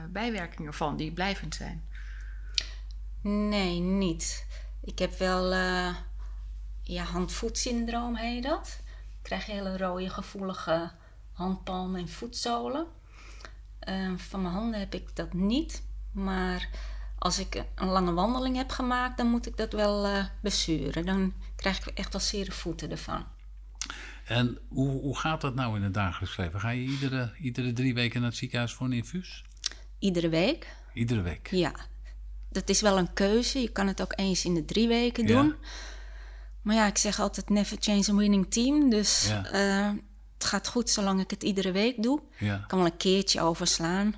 bijwerkingen 0.08 0.74
van 0.74 0.96
die 0.96 1.12
blijvend 1.12 1.54
zijn? 1.54 1.88
Nee, 3.22 3.80
niet. 3.80 4.46
Ik 4.84 4.98
heb 4.98 5.18
wel 5.18 5.52
eh 5.52 5.94
ja, 6.82 7.04
hand-voetsyndroom 7.04 8.16
heet 8.16 8.42
dat. 8.42 8.80
Ik 8.86 9.22
krijg 9.22 9.46
hele 9.46 9.76
rode 9.76 10.10
gevoelige 10.10 10.90
handpalmen 11.32 12.00
en 12.00 12.08
voetzolen. 12.08 12.86
Van 14.16 14.42
mijn 14.42 14.54
handen 14.54 14.80
heb 14.80 14.94
ik 14.94 15.16
dat 15.16 15.32
niet. 15.32 15.82
Maar 16.12 16.68
als 17.18 17.38
ik 17.38 17.64
een 17.74 17.88
lange 17.88 18.12
wandeling 18.12 18.56
heb 18.56 18.70
gemaakt, 18.70 19.16
dan 19.16 19.26
moet 19.30 19.46
ik 19.46 19.56
dat 19.56 19.72
wel 19.72 20.06
eh 20.06 20.24
besturen. 20.42 21.06
Dan 21.06 21.32
krijg 21.56 21.78
ik 21.86 21.98
echt 21.98 22.12
wel 22.12 22.20
zere 22.22 22.52
voeten 22.52 22.90
ervan. 22.90 23.24
En 24.24 24.58
hoe, 24.68 25.00
hoe 25.00 25.18
gaat 25.18 25.40
dat 25.40 25.54
nou 25.54 25.76
in 25.76 25.82
het 25.82 25.94
dagelijks 25.94 26.36
leven? 26.36 26.60
Ga 26.60 26.70
je 26.70 26.82
iedere, 26.82 27.32
iedere 27.40 27.72
drie 27.72 27.94
weken 27.94 28.20
naar 28.20 28.28
het 28.28 28.38
ziekenhuis 28.38 28.72
voor 28.72 28.86
een 28.86 28.92
infuus? 28.92 29.44
Iedere 29.98 30.28
week? 30.28 30.76
Iedere 30.94 31.22
week? 31.22 31.48
Ja. 31.50 31.72
dat 32.50 32.68
is 32.68 32.80
wel 32.80 32.98
een 32.98 33.12
keuze. 33.12 33.60
Je 33.60 33.68
kan 33.68 33.86
het 33.86 34.02
ook 34.02 34.12
eens 34.16 34.44
in 34.44 34.54
de 34.54 34.64
drie 34.64 34.88
weken 34.88 35.26
Ja. 35.26 35.42
doen. 35.42 35.54
Maar 36.62 36.74
ja, 36.74 36.86
ik 36.86 36.98
zeg 36.98 37.20
altijd 37.20 37.48
never 37.48 37.76
change 37.80 38.04
a 38.10 38.14
winning 38.14 38.50
team. 38.50 38.90
Dus 38.90 39.26
Ja. 39.28 39.44
eh, 39.50 39.90
het 40.34 40.44
gaat 40.46 40.68
goed 40.68 40.90
zolang 40.90 41.20
ik 41.20 41.30
het 41.30 41.42
iedere 41.42 41.72
week 41.72 42.02
doe. 42.02 42.20
Ja, 42.38 42.54
Ik 42.54 42.64
kan 42.66 42.78
wel 42.78 42.86
een 42.88 42.96
keertje 42.96 43.40
overslaan. 43.40 44.14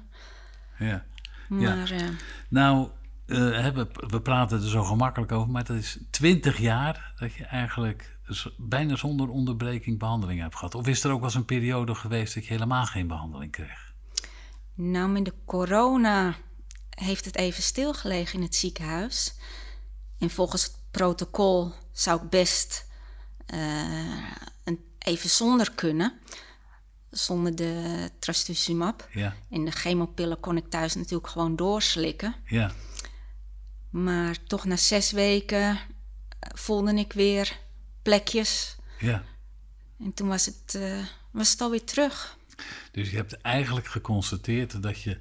ja. 0.79 1.05
Maar 1.49 1.91
eh, 1.91 2.09
Nou, 2.49 2.89
eh, 3.27 3.69
we, 4.09 4.21
praten 4.23 4.63
er 4.63 4.69
zo 4.69 4.85
gemakkelijk 4.85 5.33
over, 5.33 5.51
maar 5.51 5.65
dat 5.65 5.77
is 5.77 5.99
20 6.11 6.59
jaar 6.59 7.13
dat 7.19 7.35
je 7.35 7.45
eigenlijk 7.45 8.17
bijna 8.57 8.97
zonder 8.97 9.29
onderbreking 9.29 9.99
behandeling 9.99 10.41
hebt 10.41 10.55
gehad. 10.55 10.75
Of 10.75 10.87
is 10.87 11.05
er 11.05 11.11
ook 11.11 11.17
wel 11.17 11.25
eens 11.25 11.35
een 11.35 11.45
periode 11.45 11.95
geweest 11.95 12.35
dat 12.35 12.47
je 12.47 12.53
helemaal 12.53 12.87
geen 12.87 13.07
behandeling 13.07 13.53
kreeg? 13.53 13.89
nou, 14.79 15.09
met 15.09 15.25
de 15.25 15.35
corona 15.45 16.35
heeft 16.91 17.25
het 17.25 17.37
even 17.37 17.63
stilgelegen 17.63 18.39
in 18.39 18.45
het 18.45 18.55
ziekenhuis. 18.55 19.35
En 20.19 20.31
volgens 20.31 20.63
het 20.63 20.77
protocol 20.91 21.73
zou 21.93 22.23
ik 22.23 22.31
best 22.31 22.87
eh, 23.47 24.31
een, 24.65 24.85
even 24.99 25.31
zonder 25.31 25.73
kunnen. 25.73 26.19
Zonder 27.19 27.57
de 27.57 28.11
trastuzumab. 28.19 29.09
Ja, 29.13 29.35
En 29.51 29.65
de 29.65 29.71
chemopillen 29.71 30.41
kon 30.41 30.57
ik 30.57 30.69
thuis 30.71 30.95
natuurlijk 30.95 31.29
gewoon 31.29 31.57
doorslikken. 31.57 32.35
ja, 32.45 32.73
Maar 33.91 34.37
toch 34.47 34.65
na 34.65 34.77
zes 34.77 35.11
weken 35.13 35.69
eh, 35.69 35.79
voelde 36.41 36.95
ik 36.95 37.13
weer 37.13 37.59
plekjes. 38.03 38.77
ja. 38.99 39.23
En 40.01 40.15
toen 40.15 40.29
was 40.29 40.47
het, 40.47 40.75
eh, 40.75 41.05
was 41.31 41.51
het 41.51 41.61
alweer 41.61 41.85
terug. 41.85 42.37
Dus 42.93 43.11
je 43.11 43.17
hebt 43.17 43.41
eigenlijk 43.41 43.87
geconstateerd 43.87 44.83
dat 44.83 45.03
je 45.03 45.19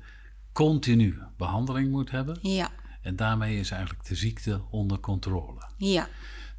continu 0.51 1.19
behandeling 1.37 1.91
moet 1.91 2.11
hebben. 2.11 2.39
Ja, 2.41 2.71
En 3.01 3.15
daarmee 3.15 3.59
is 3.59 3.71
eigenlijk 3.71 4.05
de 4.07 4.15
ziekte 4.15 4.61
onder 4.69 4.99
controle. 4.99 5.61
ja. 5.77 6.07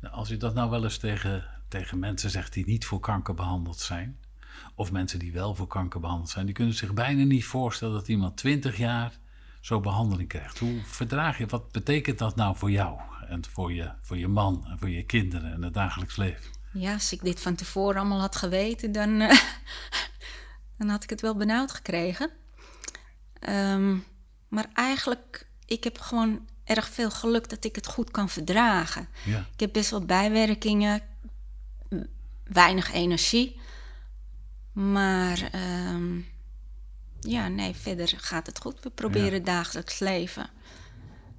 Nou, 0.01 0.15
als 0.15 0.29
je 0.29 0.37
dat 0.37 0.55
nou 0.55 0.71
wel 0.71 0.85
eens 0.85 0.99
tegen, 0.99 1.45
tegen 1.69 1.99
mensen 1.99 2.31
zegt 2.31 2.53
die 2.53 2.67
niet 2.67 2.87
voor 2.87 3.01
kanker 3.01 3.35
behandeld 3.35 3.79
zijn, 3.81 4.19
of 4.79 4.93
mensen 4.93 5.19
die 5.19 5.33
wel 5.33 5.55
voor 5.55 5.67
kanker 5.67 6.01
behandeld 6.01 6.31
zijn, 6.31 6.47
die 6.47 6.55
kunnen 6.55 6.75
zich 6.75 6.95
bijna 6.95 7.25
niet 7.25 7.45
voorstellen 7.45 7.95
dat 7.95 8.09
iemand 8.09 8.37
20 8.37 8.77
jaar 8.77 9.19
zo 9.61 9.81
behandeling 9.81 10.29
krijgt. 10.29 10.59
Hoe 10.59 10.81
verdraag 10.85 11.39
je, 11.39 11.47
wat 11.47 11.73
betekent 11.73 12.19
dat 12.19 12.37
nou 12.37 12.57
voor 12.57 12.71
jou 12.71 13.01
en 13.29 13.45
voor 13.51 13.73
je, 13.73 13.93
voor 14.01 14.19
je 14.19 14.29
man 14.29 14.67
en 14.69 14.79
voor 14.79 14.91
je 14.91 15.03
kinderen 15.03 15.53
en 15.53 15.63
het 15.63 15.75
dagelijks 15.75 16.17
leven? 16.17 16.51
Ja, 16.73 16.93
als 16.93 17.13
ik 17.13 17.23
dit 17.23 17.41
van 17.41 17.55
tevoren 17.55 18.01
allemaal 18.01 18.21
had 18.21 18.37
geweten, 18.37 18.93
dan, 18.93 19.21
eh, 19.21 19.39
dan 20.79 20.89
had 20.89 21.03
ik 21.03 21.11
het 21.11 21.21
wel 21.21 21.37
benauwd 21.37 21.73
gekregen. 21.73 22.31
Ehm, 23.39 23.97
maar 24.49 24.67
eigenlijk, 24.75 25.49
ik 25.67 25.85
heb 25.85 25.99
gewoon 25.99 26.49
erg 26.65 26.89
veel 26.89 27.11
geluk 27.11 27.49
dat 27.49 27.65
ik 27.65 27.75
het 27.75 27.87
goed 27.87 28.11
kan 28.11 28.29
verdragen. 28.29 29.09
Ja, 29.25 29.47
Ik 29.53 29.61
heb 29.61 29.73
best 29.73 29.91
wel 29.91 30.05
bijwerkingen, 30.05 31.01
weinig 32.45 32.93
energie. 32.93 33.61
Maar 34.83 35.49
ehm, 35.53 36.19
ja, 37.21 37.49
nee, 37.49 37.75
verder 37.75 38.13
gaat 38.17 38.47
het 38.47 38.61
goed. 38.61 38.83
We 38.83 38.91
proberen 38.91 39.45
dagelijks 39.45 39.99
leven 39.99 40.51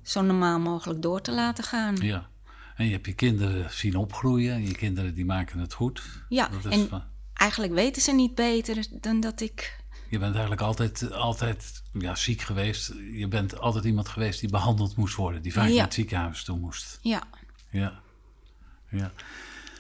zo 0.04 0.22
normaal 0.22 0.60
mogelijk 0.60 1.02
door 1.02 1.22
te 1.22 1.32
laten 1.32 1.64
gaan. 1.64 1.96
ja. 1.96 2.28
En 2.76 2.86
je 2.86 2.92
hebt 2.92 3.06
je 3.06 3.14
kinderen 3.14 3.72
zien 3.74 3.96
opgroeien 3.96 4.54
en 4.54 4.66
je 4.66 4.72
kinderen 4.76 5.14
die 5.16 5.26
maken 5.26 5.60
het 5.60 5.74
goed. 5.74 6.02
Ja, 6.30 6.48
Dat 6.48 6.66
is 6.66 6.72
en 6.82 6.88
van- 6.90 7.04
eigenlijk 7.34 7.74
weten 7.74 8.02
ze 8.02 8.12
niet 8.12 8.36
beter 8.36 8.86
dan 9.02 9.20
dat 9.20 9.42
ik. 9.42 9.78
Je 10.10 10.18
bent 10.20 10.32
eigenlijk 10.32 10.62
altijd, 10.62 11.12
altijd 11.12 11.84
ja, 11.94 12.16
ziek 12.16 12.42
geweest. 12.42 12.94
Je 13.14 13.28
bent 13.28 13.60
altijd 13.60 13.86
iemand 13.86 14.08
geweest 14.08 14.40
die 14.40 14.50
behandeld 14.50 14.96
moest 14.96 15.16
worden, 15.16 15.42
die 15.42 15.54
vaak 15.54 15.68
Ja. 15.68 15.74
naar 15.76 15.84
het 15.84 15.94
ziekenhuis 15.94 16.44
toe 16.44 16.58
moest. 16.60 17.00
Ja, 17.02 17.24
Ja. 17.70 18.00
ja. 18.90 19.12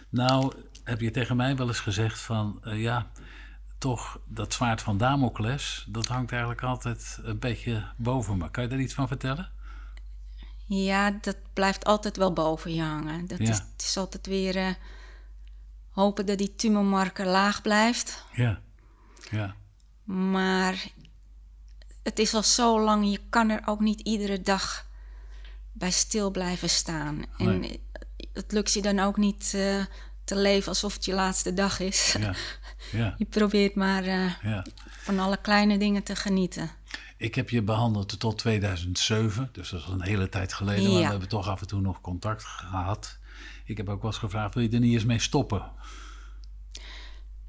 Nou, 0.09 0.53
heb 0.83 1.01
je 1.01 1.11
tegen 1.11 1.35
mij 1.35 1.55
wel 1.55 1.67
eens 1.67 1.79
gezegd 1.79 2.19
van, 2.19 2.59
eh, 2.63 2.81
ja, 2.81 3.11
toch 3.79 4.19
dat 4.25 4.53
zwaard 4.53 4.81
van 4.81 4.97
Damocles, 4.97 5.85
dat 5.87 6.07
hangt 6.07 6.31
eigenlijk 6.31 6.61
altijd 6.63 7.19
een 7.21 7.39
beetje 7.39 7.85
boven 7.97 8.37
me. 8.37 8.51
Kan 8.51 8.63
je 8.63 8.69
daar 8.69 8.79
iets 8.79 8.93
van 8.93 9.07
vertellen? 9.07 9.51
ja, 10.65 11.11
dat 11.21 11.37
blijft 11.53 11.85
altijd 11.85 12.17
wel 12.17 12.33
boven 12.33 12.73
je 12.73 12.81
hangen. 12.81 13.27
Dat 13.27 13.37
Ja. 13.37 13.49
is, 13.49 13.57
het 13.57 13.81
is 13.81 13.97
altijd 13.97 14.27
weer 14.27 14.55
eh, 14.57 14.73
hopen 15.89 16.25
dat 16.25 16.37
die 16.37 16.55
tumormarker 16.55 17.25
laag 17.25 17.61
blijft. 17.61 18.25
Ja. 18.33 18.61
Ja. 19.31 19.55
Maar 20.03 20.87
het 22.03 22.19
is 22.19 22.33
al 22.33 22.43
zo 22.43 22.79
lang, 22.81 23.11
je 23.11 23.19
kan 23.29 23.49
er 23.49 23.61
ook 23.65 23.79
niet 23.79 23.99
iedere 24.01 24.41
dag 24.41 24.87
bij 25.71 25.91
stil 25.91 26.31
blijven 26.31 26.69
staan. 26.69 27.23
En 27.37 27.79
het 28.33 28.51
lukt 28.51 28.73
je 28.73 28.81
dan 28.81 28.99
ook 28.99 29.17
niet 29.17 29.51
eh, 29.55 29.85
te 30.29 30.35
leven 30.35 30.67
alsof 30.67 30.93
het 30.93 31.05
je 31.05 31.13
laatste 31.13 31.53
dag 31.53 31.79
is. 31.79 32.15
Ja. 32.19 32.33
Ja. 32.91 33.15
Je 33.17 33.25
probeert 33.25 33.75
maar 33.75 34.03
eh, 34.03 34.41
ja. 34.41 34.65
van 34.87 35.19
alle 35.19 35.37
kleine 35.37 35.77
dingen 35.77 36.03
te 36.03 36.15
genieten. 36.15 36.69
Ik 37.17 37.35
heb 37.35 37.49
je 37.49 37.61
behandeld 37.61 38.19
tot 38.19 38.37
2007, 38.37 39.49
dus 39.51 39.69
dat 39.69 39.79
is 39.79 39.87
een 39.87 40.01
hele 40.01 40.29
tijd 40.29 40.53
geleden, 40.53 40.91
maar 40.91 41.01
we 41.01 41.07
hebben 41.07 41.29
toch 41.29 41.47
af 41.47 41.61
en 41.61 41.67
toe 41.67 41.81
nog 41.81 42.01
contact 42.01 42.43
gehad. 42.43 43.17
Ik 43.65 43.77
heb 43.77 43.89
ook 43.89 44.01
wel 44.01 44.11
eens 44.11 44.19
gevraagd, 44.19 44.53
wil 44.53 44.63
je 44.63 44.69
er 44.69 44.79
niet 44.79 44.93
eens 44.93 45.05
mee 45.05 45.19
stoppen? 45.19 45.71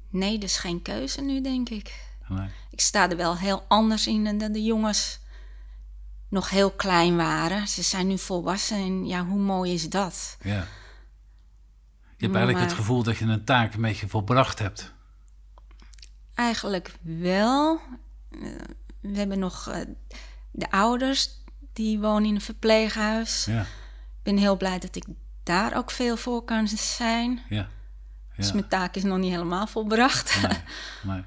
Nee, 0.09 0.37
dus 0.37 0.57
geen 0.57 0.81
keuze 0.81 1.21
nu, 1.21 1.41
denk 1.41 1.69
ik. 1.69 2.15
Nee. 2.27 2.47
Ik 2.71 2.79
sta 2.79 3.09
er 3.09 3.17
wel 3.17 3.37
heel 3.37 3.65
anders 3.67 4.07
in 4.07 4.37
dan 4.37 4.51
de 4.51 4.63
jongens 4.63 5.19
nog 6.29 6.49
heel 6.49 6.71
klein 6.71 7.15
waren. 7.15 7.67
Ze 7.67 7.81
zijn 7.81 8.07
nu 8.07 8.17
volwassen 8.17 8.77
en 8.77 9.05
ja, 9.05 9.25
hoe 9.25 9.39
mooi 9.39 9.73
is 9.73 9.89
dat? 9.89 10.37
Ja. 10.41 10.67
Je 12.21 12.27
hebt 12.27 12.35
eigenlijk 12.39 12.69
het 12.69 12.79
gevoel 12.79 13.03
dat 13.03 13.17
je 13.17 13.25
een 13.25 13.43
taak 13.43 13.73
een 13.73 13.81
beetje 13.81 14.07
volbracht 14.07 14.59
hebt. 14.59 14.93
Eigenlijk 16.35 16.93
wel. 17.01 17.79
Eh, 18.31 18.39
we 19.01 19.17
hebben 19.17 19.39
nog 19.39 19.67
eh, 19.67 19.81
de 20.51 20.71
ouders, 20.71 21.29
die 21.73 21.99
wonen 21.99 22.27
in 22.29 22.35
een 22.35 22.41
verpleeghuis. 22.41 23.45
Ja, 23.45 23.61
Ik 23.61 24.23
ben 24.23 24.37
heel 24.37 24.57
blij 24.57 24.79
dat 24.79 24.95
ik 24.95 25.05
daar 25.43 25.75
ook 25.77 25.91
veel 25.91 26.17
voor 26.17 26.43
kan 26.43 26.67
zijn. 26.67 27.39
ja. 27.49 27.67
Dus 28.35 28.51
mijn 28.51 28.67
taak 28.67 28.95
is 28.95 29.03
nog 29.03 29.17
niet 29.17 29.31
helemaal 29.31 29.67
volbracht. 29.67 30.41
Nee, 30.41 30.57
nee. 31.15 31.23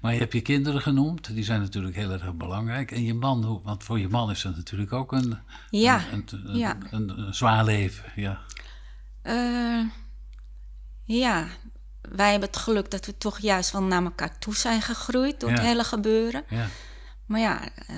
Maar 0.00 0.12
je 0.12 0.18
hebt 0.18 0.32
je 0.32 0.40
kinderen 0.40 0.80
genoemd, 0.82 1.34
die 1.34 1.44
zijn 1.44 1.60
natuurlijk 1.60 1.96
heel 1.96 2.10
erg 2.10 2.34
belangrijk. 2.34 2.90
En 2.90 3.04
je 3.04 3.14
man, 3.14 3.60
want 3.62 3.84
voor 3.84 3.98
je 3.98 4.08
man 4.08 4.30
is 4.30 4.42
dat 4.42 4.56
natuurlijk 4.56 4.92
ook 4.92 5.12
een, 5.12 5.38
Ja, 5.70 6.00
een, 6.12 6.24
een, 6.32 6.48
een- 6.48 6.56
ja. 6.56 6.76
een- 6.90 7.18
een 7.18 7.34
zwaar 7.34 7.64
leven. 7.64 8.12
Ja, 8.16 8.40
Eh, 9.22 9.84
ja, 11.06 11.46
wij 12.00 12.30
hebben 12.30 12.48
het 12.48 12.58
geluk 12.58 12.90
dat 12.90 13.06
we 13.06 13.18
toch 13.18 13.38
juist 13.38 13.70
wel 13.72 13.82
naar 13.82 14.04
elkaar 14.04 14.38
toe 14.38 14.54
zijn 14.54 14.82
gegroeid 14.82 15.40
door 15.40 15.50
Ja. 15.50 15.56
het 15.56 15.64
hele 15.64 15.84
gebeuren. 15.84 16.44
ja, 16.48 16.68
Maar 17.26 17.40
ja, 17.40 17.68
eh, 17.86 17.96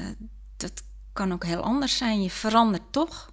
dat 0.57 0.83
kan 1.13 1.33
ook 1.33 1.45
heel 1.45 1.61
anders 1.63 1.97
zijn. 1.97 2.23
Je 2.23 2.31
verandert 2.31 2.83
toch 2.93 3.33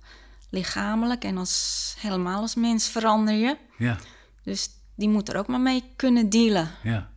lichamelijk 0.50 1.24
en 1.24 1.38
als, 1.38 1.96
helemaal 2.00 2.42
als 2.42 2.56
mens 2.56 2.90
verander 2.90 3.34
je. 3.34 3.58
ja, 3.78 3.98
Dus 4.44 4.70
die 4.96 5.10
moet 5.10 5.30
er 5.30 5.38
ook 5.38 5.48
maar 5.48 5.62
mee 5.62 5.84
kunnen 5.96 6.30
dealen. 6.30 6.72
ja. 6.84 7.10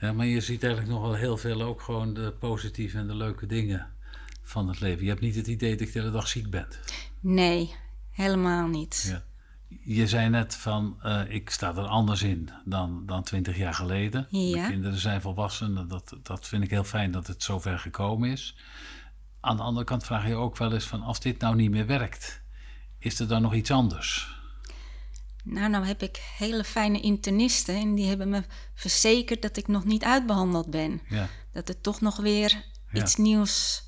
ja. 0.00 0.12
Maar 0.12 0.26
je 0.26 0.40
ziet 0.40 0.62
eigenlijk 0.62 0.92
nog 0.92 1.02
wel 1.02 1.14
heel 1.14 1.36
veel 1.36 1.62
ook 1.62 1.80
gewoon 1.82 2.14
de 2.14 2.32
positieve 2.32 2.98
en 2.98 3.06
de 3.06 3.14
leuke 3.14 3.46
dingen 3.46 3.94
van 4.42 4.68
het 4.68 4.80
leven. 4.80 5.02
Je 5.02 5.08
hebt 5.08 5.20
niet 5.20 5.34
het 5.34 5.46
idee 5.46 5.76
dat 5.76 5.86
je 5.86 5.92
de 5.92 5.98
hele 5.98 6.10
dag 6.10 6.28
ziek 6.28 6.50
bent. 6.50 6.78
Nee, 7.20 7.74
helemaal 8.10 8.66
niet. 8.66 9.04
Ja. 9.08 9.24
Je 9.68 10.06
zei 10.06 10.28
net 10.28 10.54
van, 10.54 10.96
eh, 11.02 11.20
ik 11.28 11.50
sta 11.50 11.68
er 11.76 11.86
anders 11.86 12.22
in 12.22 12.50
dan, 12.64 13.02
dan 13.06 13.22
20 13.22 13.56
jaar 13.56 13.74
geleden. 13.74 14.26
Ja. 14.30 14.62
De 14.62 14.68
kinderen 14.70 14.98
zijn 14.98 15.20
volwassen. 15.20 15.88
Dat, 15.88 16.16
dat 16.22 16.46
vind 16.48 16.62
ik 16.64 16.70
heel 16.70 16.84
fijn 16.84 17.10
dat 17.10 17.26
het 17.26 17.42
zover 17.42 17.78
gekomen 17.78 18.30
is. 18.30 18.56
Aan 19.40 19.56
de 19.56 19.62
andere 19.62 19.84
kant 19.86 20.04
vraag 20.04 20.26
je 20.26 20.34
ook 20.34 20.56
wel 20.56 20.72
eens 20.72 20.84
van, 20.86 21.02
als 21.02 21.20
dit 21.20 21.40
nou 21.40 21.54
niet 21.54 21.70
meer 21.70 21.86
werkt, 21.86 22.42
is 22.98 23.18
er 23.20 23.28
dan 23.28 23.42
nog 23.42 23.54
iets 23.54 23.70
anders? 23.70 24.34
Nou, 25.44 25.68
nou 25.70 25.84
heb 25.86 26.02
ik 26.02 26.16
hele 26.38 26.64
fijne 26.64 27.00
internisten 27.00 27.74
en 27.74 27.94
die 27.94 28.06
hebben 28.08 28.28
me 28.28 28.42
verzekerd 28.74 29.42
dat 29.42 29.56
ik 29.56 29.68
nog 29.68 29.84
niet 29.84 30.04
uitbehandeld 30.04 30.70
ben. 30.70 31.00
Ja, 31.08 31.28
Dat 31.52 31.68
er 31.68 31.80
toch 31.80 32.00
nog 32.00 32.16
weer 32.16 32.64
Ja. 32.92 33.00
iets 33.02 33.16
nieuws 33.16 33.84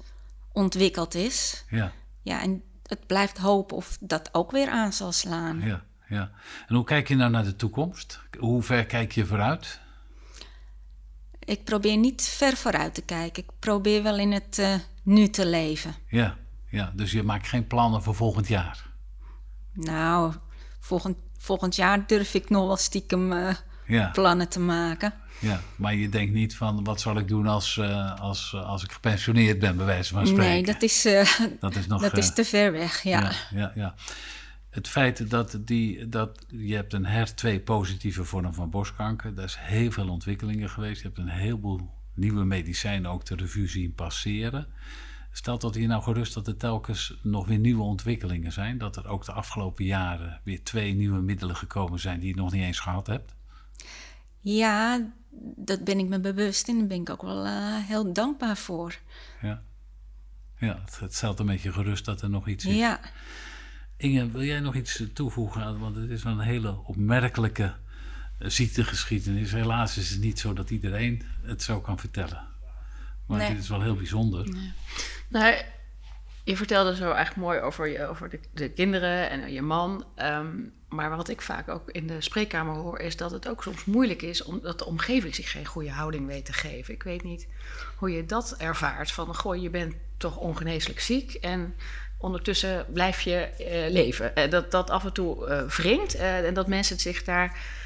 ontwikkeld 0.52 1.14
is. 1.14 1.64
ja, 1.70 1.92
Ja, 2.22 2.42
en 2.42 2.62
het 2.88 3.06
blijft 3.06 3.38
hopen 3.38 3.76
of 3.76 3.96
dat 4.00 4.28
ook 4.32 4.50
weer 4.50 4.68
aan 4.68 4.92
zal 4.92 5.12
slaan. 5.12 5.60
ja, 5.60 5.84
ja. 6.08 6.30
En 6.68 6.74
hoe 6.74 6.84
kijk 6.84 7.08
je 7.08 7.14
nou 7.16 7.30
naar 7.30 7.44
de 7.44 7.56
toekomst? 7.56 8.20
Hoe 8.38 8.62
ver 8.62 8.86
kijk 8.86 9.12
je 9.12 9.26
vooruit? 9.26 9.80
Ik 11.38 11.64
probeer 11.64 11.96
niet 11.96 12.22
ver 12.22 12.56
vooruit 12.56 12.94
te 12.94 13.02
kijken. 13.02 13.42
Ik 13.42 13.50
probeer 13.58 14.02
wel 14.02 14.18
in 14.18 14.32
het 14.32 14.58
eh, 14.58 14.74
nu 15.02 15.28
te 15.28 15.46
leven. 15.46 15.94
Ja, 16.08 16.36
ja, 16.66 16.92
dus 16.94 17.12
je 17.12 17.22
maakt 17.22 17.48
geen 17.48 17.66
plannen 17.66 18.02
voor 18.02 18.14
volgend 18.14 18.48
jaar. 18.48 18.86
Nou, 19.72 20.34
volgend, 20.80 21.16
volgend 21.38 21.76
jaar 21.76 22.06
durf 22.06 22.34
ik 22.34 22.50
nog 22.50 22.66
wel 22.66 22.76
stiekem 22.76 23.32
eh, 23.32 23.54
Ja. 23.88 24.10
plannen 24.10 24.48
te 24.48 24.60
maken. 24.60 25.12
Ja, 25.40 25.60
maar 25.76 25.94
je 25.94 26.08
denkt 26.08 26.32
niet 26.32 26.56
van 26.56 26.84
wat 26.84 27.00
zal 27.00 27.18
ik 27.18 27.28
doen 27.28 27.46
als, 27.46 27.78
eh, 27.78 28.20
als, 28.20 28.54
als 28.54 28.84
ik 28.84 28.92
gepensioneerd 28.92 29.58
ben, 29.58 29.76
bij 29.76 29.86
wijze 29.86 30.12
van 30.12 30.26
spreken. 30.26 30.52
Nee, 30.52 30.64
dat 30.64 30.82
is, 30.82 31.04
eh, 31.04 31.30
dat 31.60 31.76
is 31.76 31.86
nog. 31.86 32.02
dat 32.02 32.16
is 32.16 32.28
eh, 32.28 32.34
te 32.34 32.44
ver 32.44 32.72
weg, 32.72 33.02
ja. 33.02 33.20
ja, 33.20 33.32
ja, 33.50 33.72
ja. 33.74 33.94
Het 34.70 34.88
feit 34.88 35.30
dat, 35.30 35.58
die, 35.60 36.08
dat 36.08 36.44
je 36.48 36.74
hebt 36.74 36.92
een 36.92 37.06
HER2 37.06 37.62
positieve 37.64 38.24
vorm 38.24 38.54
van 38.54 38.70
borstkanker, 38.70 39.34
daar 39.34 39.44
is 39.44 39.56
heel 39.60 39.90
veel 39.90 40.08
ontwikkelingen 40.08 40.70
geweest. 40.70 41.00
Je 41.00 41.06
hebt 41.06 41.18
een 41.18 41.28
heleboel 41.28 41.90
nieuwe 42.14 42.44
medicijnen 42.44 43.10
ook 43.10 43.24
de 43.24 43.34
revue 43.34 43.68
zien 43.68 43.94
passeren. 43.94 44.66
Stelt 45.32 45.60
dat 45.60 45.74
hier 45.74 45.88
nou 45.88 46.02
gerust 46.02 46.34
dat 46.34 46.46
er 46.46 46.56
telkens 46.56 47.18
nog 47.22 47.46
weer 47.46 47.58
nieuwe 47.58 47.82
ontwikkelingen 47.82 48.52
zijn? 48.52 48.78
Dat 48.78 48.96
er 48.96 49.06
ook 49.06 49.24
de 49.24 49.32
afgelopen 49.32 49.84
jaren 49.84 50.40
weer 50.44 50.62
twee 50.62 50.94
nieuwe 50.94 51.20
middelen 51.20 51.56
gekomen 51.56 52.00
zijn 52.00 52.20
die 52.20 52.28
je 52.28 52.40
nog 52.40 52.52
niet 52.52 52.62
eens 52.62 52.80
gehad 52.80 53.06
hebt? 53.06 53.34
Ja, 54.40 55.10
dat 55.56 55.84
ben 55.84 55.98
ik 55.98 56.08
me 56.08 56.20
bewust 56.20 56.68
en 56.68 56.78
daar 56.78 56.86
ben 56.86 57.00
ik 57.00 57.10
ook 57.10 57.22
wel 57.22 57.44
eh, 57.44 57.76
heel 57.76 58.12
dankbaar 58.12 58.56
voor. 58.56 58.98
Ja, 59.42 59.62
ja 60.58 60.80
het, 60.84 60.98
het 60.98 61.14
stelt 61.14 61.38
een 61.38 61.46
beetje 61.46 61.72
gerust 61.72 62.04
dat 62.04 62.22
er 62.22 62.30
nog 62.30 62.48
iets 62.48 62.64
is. 62.64 62.74
Ja. 62.76 63.00
Inge, 63.96 64.30
wil 64.30 64.42
jij 64.42 64.60
nog 64.60 64.74
iets 64.74 65.02
toevoegen? 65.12 65.78
Want 65.78 65.96
het 65.96 66.10
is 66.10 66.22
wel 66.22 66.32
een 66.32 66.38
hele 66.38 66.78
opmerkelijke 66.84 67.74
eh, 68.38 68.48
ziektegeschiedenis. 68.48 69.52
Helaas 69.52 69.96
is 69.96 70.10
het 70.10 70.20
niet 70.20 70.38
zo 70.38 70.52
dat 70.52 70.70
iedereen 70.70 71.22
het 71.42 71.62
zo 71.62 71.80
kan 71.80 71.98
vertellen. 71.98 72.46
Maar 73.26 73.38
Nee. 73.38 73.48
dit 73.50 73.58
is 73.62 73.68
wel 73.68 73.82
heel 73.82 73.96
bijzonder. 73.96 74.48
Nou, 75.28 75.62
je 76.48 76.56
vertelde 76.56 76.96
zo 76.96 77.04
eigenlijk 77.04 77.36
mooi 77.36 77.60
over, 77.60 77.88
je, 77.88 78.06
over 78.06 78.28
de, 78.28 78.40
de 78.52 78.70
kinderen 78.70 79.30
en 79.30 79.52
je 79.52 79.62
man. 79.62 80.04
Ehm, 80.14 80.56
maar 80.88 81.16
wat 81.16 81.28
ik 81.28 81.40
vaak 81.40 81.68
ook 81.68 81.90
in 81.90 82.06
de 82.06 82.20
spreekkamer 82.20 82.74
hoor, 82.74 82.98
is 82.98 83.16
dat 83.16 83.30
het 83.30 83.48
ook 83.48 83.62
soms 83.62 83.84
moeilijk 83.84 84.22
is 84.22 84.42
omdat 84.42 84.78
de 84.78 84.84
omgeving 84.84 85.34
zich 85.34 85.50
geen 85.50 85.66
goede 85.66 85.90
houding 85.90 86.26
weet 86.26 86.44
te 86.44 86.52
geven. 86.52 86.94
Ik 86.94 87.02
weet 87.02 87.22
niet 87.22 87.46
hoe 87.96 88.10
je 88.10 88.26
dat 88.26 88.54
ervaart. 88.58 89.12
Van 89.12 89.34
goh, 89.34 89.62
je 89.62 89.70
bent 89.70 89.94
toch 90.16 90.36
ongeneeslijk 90.36 91.00
ziek 91.00 91.34
en 91.34 91.74
ondertussen 92.18 92.86
blijf 92.92 93.20
je 93.20 93.36
eh, 93.36 93.90
leven. 93.90 94.36
Eh, 94.36 94.50
dat 94.50 94.70
dat 94.70 94.90
af 94.90 95.04
en 95.04 95.12
toe 95.12 95.46
eh 95.46 95.62
wringt 95.62 96.14
en 96.14 96.54
dat 96.54 96.68
mensen 96.68 96.98
zich 96.98 97.24
daar 97.24 97.76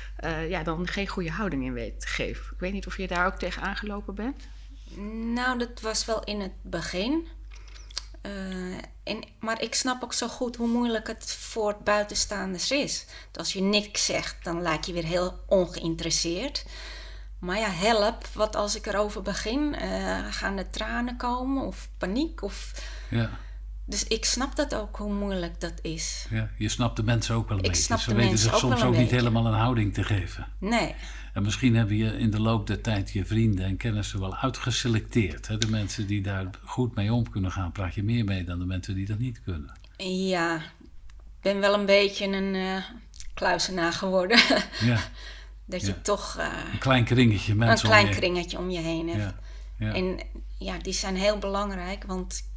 ja, 0.49 0.63
dan 0.63 0.87
geen 0.87 1.09
goede 1.09 1.31
houding 1.31 1.65
in 1.65 1.73
weten 1.73 1.99
te 1.99 2.07
geven. 2.07 2.53
Ik 2.53 2.61
weet 2.61 2.73
niet 2.73 2.87
of 2.87 2.97
je 2.97 3.07
daar 3.07 3.27
ook 3.27 3.39
tegen 3.39 3.63
aangelopen 3.63 4.15
bent. 4.15 4.47
Nou, 5.35 5.59
dat 5.59 5.81
was 5.81 6.05
wel 6.05 6.25
in 6.25 6.41
het 6.41 6.53
begin. 6.63 7.27
Eh, 8.23 8.33
en, 9.03 9.25
maar 9.41 9.63
ik 9.63 9.75
snap 9.75 10.03
ook 10.03 10.13
zo 10.13 10.29
goed 10.29 10.57
hoe 10.57 10.69
moeilijk 10.69 11.07
het 11.07 11.33
voor 11.33 11.77
buitenstaanders 11.85 12.71
is. 12.71 13.07
Dat 13.31 13.39
als 13.39 13.53
je 13.53 13.63
niks 13.63 14.05
zegt, 14.05 14.45
dan 14.45 14.63
lijkt 14.63 14.87
je 14.87 14.93
weer 14.93 15.05
heel 15.05 15.39
ongeïnteresseerd. 15.47 16.65
Maar 17.39 17.59
ja, 17.59 17.71
help, 17.71 18.27
wat 18.27 18.57
als 18.57 18.77
ik 18.77 18.87
erover 18.87 19.23
begin? 19.23 19.75
Eh, 19.75 20.27
gaan 20.31 20.59
er 20.59 20.71
tranen 20.71 21.17
komen 21.17 21.67
of 21.67 21.89
paniek? 21.99 22.43
Of... 22.43 22.73
Ja, 23.11 23.31
Dus 23.85 24.05
ik 24.05 24.25
snap 24.25 24.57
dat 24.57 24.75
ook, 24.75 24.97
hoe 24.97 25.13
moeilijk 25.13 25.61
dat 25.61 25.73
is. 25.83 26.27
ja. 26.31 26.51
Je 26.59 26.69
snapt 26.69 26.97
de 26.97 27.03
mensen 27.03 27.35
ook 27.35 27.49
wel 27.49 27.59
een 27.59 27.65
Ik 27.65 27.71
beetje. 27.71 27.85
snap 27.85 27.99
Ze 27.99 28.09
de 28.11 28.15
weten 28.17 28.39
zich 28.39 28.59
soms 28.59 28.81
een 28.81 28.87
ook 28.87 28.97
niet 28.97 29.11
helemaal 29.11 29.47
een 29.47 29.53
houding 29.59 29.95
te 29.95 30.05
geven. 30.05 30.47
Nee, 30.59 30.95
En 31.35 31.43
misschien 31.43 31.77
hebben 31.77 31.97
je 31.97 32.19
in 32.19 32.31
de 32.31 32.41
loop 32.41 32.67
der 32.67 32.81
tijd 32.81 33.11
je 33.11 33.25
vrienden 33.25 33.65
en 33.65 33.77
kennissen 33.77 34.21
wel 34.21 34.37
uitgeselecteerd. 34.37 35.49
Hè? 35.49 35.59
De 35.59 35.71
mensen 35.71 36.07
die 36.07 36.23
daar 36.23 36.51
goed 36.65 36.95
mee 36.95 37.13
om 37.13 37.31
kunnen 37.31 37.51
gaan, 37.53 37.73
praat 37.73 37.95
je 37.95 38.03
meer 38.03 38.25
mee 38.25 38.45
dan 38.45 38.59
de 38.59 38.65
mensen 38.65 38.95
die 38.95 39.07
dat 39.07 39.19
niet 39.19 39.43
kunnen. 39.43 39.79
ja, 40.29 40.57
ik 40.57 41.41
ben 41.53 41.61
wel 41.61 41.75
een 41.75 41.87
beetje 41.87 42.27
een 42.27 42.55
eh 42.55 42.85
kluizenaar 43.35 43.93
geworden. 43.93 44.39
Ja, 44.81 44.99
dat 45.67 45.81
Ja. 45.81 45.87
je 45.87 46.01
toch 46.03 46.37
eh, 46.39 46.47
een 46.73 46.79
klein 46.79 47.05
kringetje 47.05 47.53
een 47.53 47.59
mensen. 47.59 47.85
om 47.87 47.91
klein 47.95 48.07
je- 48.07 48.15
kringetje 48.15 48.59
om 48.59 48.71
je 48.71 48.79
heen 48.81 49.09
hebt. 49.09 49.35
Ja. 49.79 49.93
En 49.95 50.19
ja, 50.59 50.79
die 50.79 50.93
zijn 50.93 51.17
heel 51.17 51.39
belangrijk, 51.39 52.05
want 52.07 52.51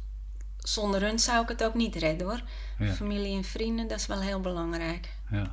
zonder 0.68 1.00
hun 1.00 1.18
zou 1.18 1.42
ik 1.42 1.48
het 1.48 1.64
ook 1.64 1.74
niet 1.74 1.94
redden 1.94 2.26
hoor. 2.26 2.42
Ja. 2.78 2.92
Familie 2.92 3.36
en 3.36 3.44
vrienden, 3.44 3.88
dat 3.88 3.98
is 3.98 4.06
wel 4.06 4.20
heel 4.20 4.40
belangrijk. 4.40 5.08
ja. 5.30 5.50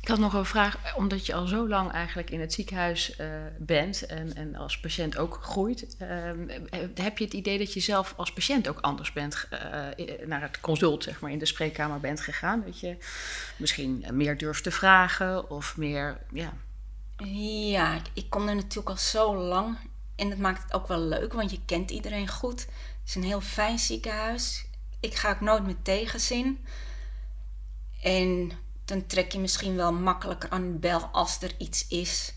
Ik 0.00 0.08
had 0.08 0.18
nog 0.18 0.32
een 0.32 0.44
vraag, 0.44 0.96
omdat 0.96 1.26
je 1.26 1.34
al 1.34 1.46
zo 1.46 1.68
lang 1.68 1.90
eigenlijk 1.92 2.30
in 2.30 2.40
het 2.40 2.52
ziekenhuis 2.52 3.16
eh, 3.16 3.28
bent 3.58 4.06
en, 4.06 4.34
en 4.34 4.54
als 4.54 4.80
patiënt 4.80 5.16
ook 5.16 5.38
groeit. 5.42 5.96
ehm, 5.98 6.48
heb 6.94 7.18
je 7.18 7.24
het 7.24 7.32
idee 7.32 7.58
dat 7.58 7.72
je 7.72 7.80
zelf 7.80 8.14
als 8.16 8.32
patiënt 8.32 8.68
ook 8.68 8.78
anders 8.80 9.12
bent 9.12 9.46
eh, 9.50 9.58
naar 10.26 10.42
het 10.42 10.60
consult, 10.60 11.04
zeg 11.04 11.20
maar, 11.20 11.30
in 11.30 11.38
de 11.38 11.46
spreekkamer 11.46 12.00
bent 12.00 12.20
gegaan? 12.20 12.62
Dat 12.66 12.80
je 12.80 12.96
misschien 13.56 14.04
meer 14.12 14.38
durft 14.38 14.62
te 14.62 14.70
vragen 14.70 15.50
of 15.50 15.76
meer, 15.76 16.20
ja. 16.32 16.52
Ja, 17.70 18.00
ik 18.12 18.30
kom 18.30 18.48
er 18.48 18.54
natuurlijk 18.54 18.88
al 18.88 18.96
zo 18.96 19.36
lang 19.36 19.76
en 20.16 20.28
dat 20.28 20.38
maakt 20.38 20.62
het 20.62 20.72
ook 20.72 20.88
wel 20.88 21.00
leuk, 21.00 21.32
want 21.32 21.50
je 21.50 21.60
kent 21.66 21.90
iedereen 21.90 22.28
goed. 22.28 22.66
Het 23.00 23.08
is 23.08 23.14
een 23.14 23.22
heel 23.22 23.40
fijn 23.40 23.78
ziekenhuis. 23.78 24.64
Ik 25.00 25.14
ga 25.14 25.30
ook 25.30 25.40
nooit 25.40 25.66
met 25.66 25.84
tegenzin. 25.84 26.64
En 28.02 28.52
dan 28.84 29.06
trek 29.06 29.32
je 29.32 29.38
misschien 29.38 29.76
wel 29.76 29.92
makkelijker 29.92 30.50
aan 30.50 30.72
de 30.72 30.78
bel 30.78 31.00
als 31.06 31.42
er 31.42 31.52
iets 31.58 31.86
is. 31.88 32.34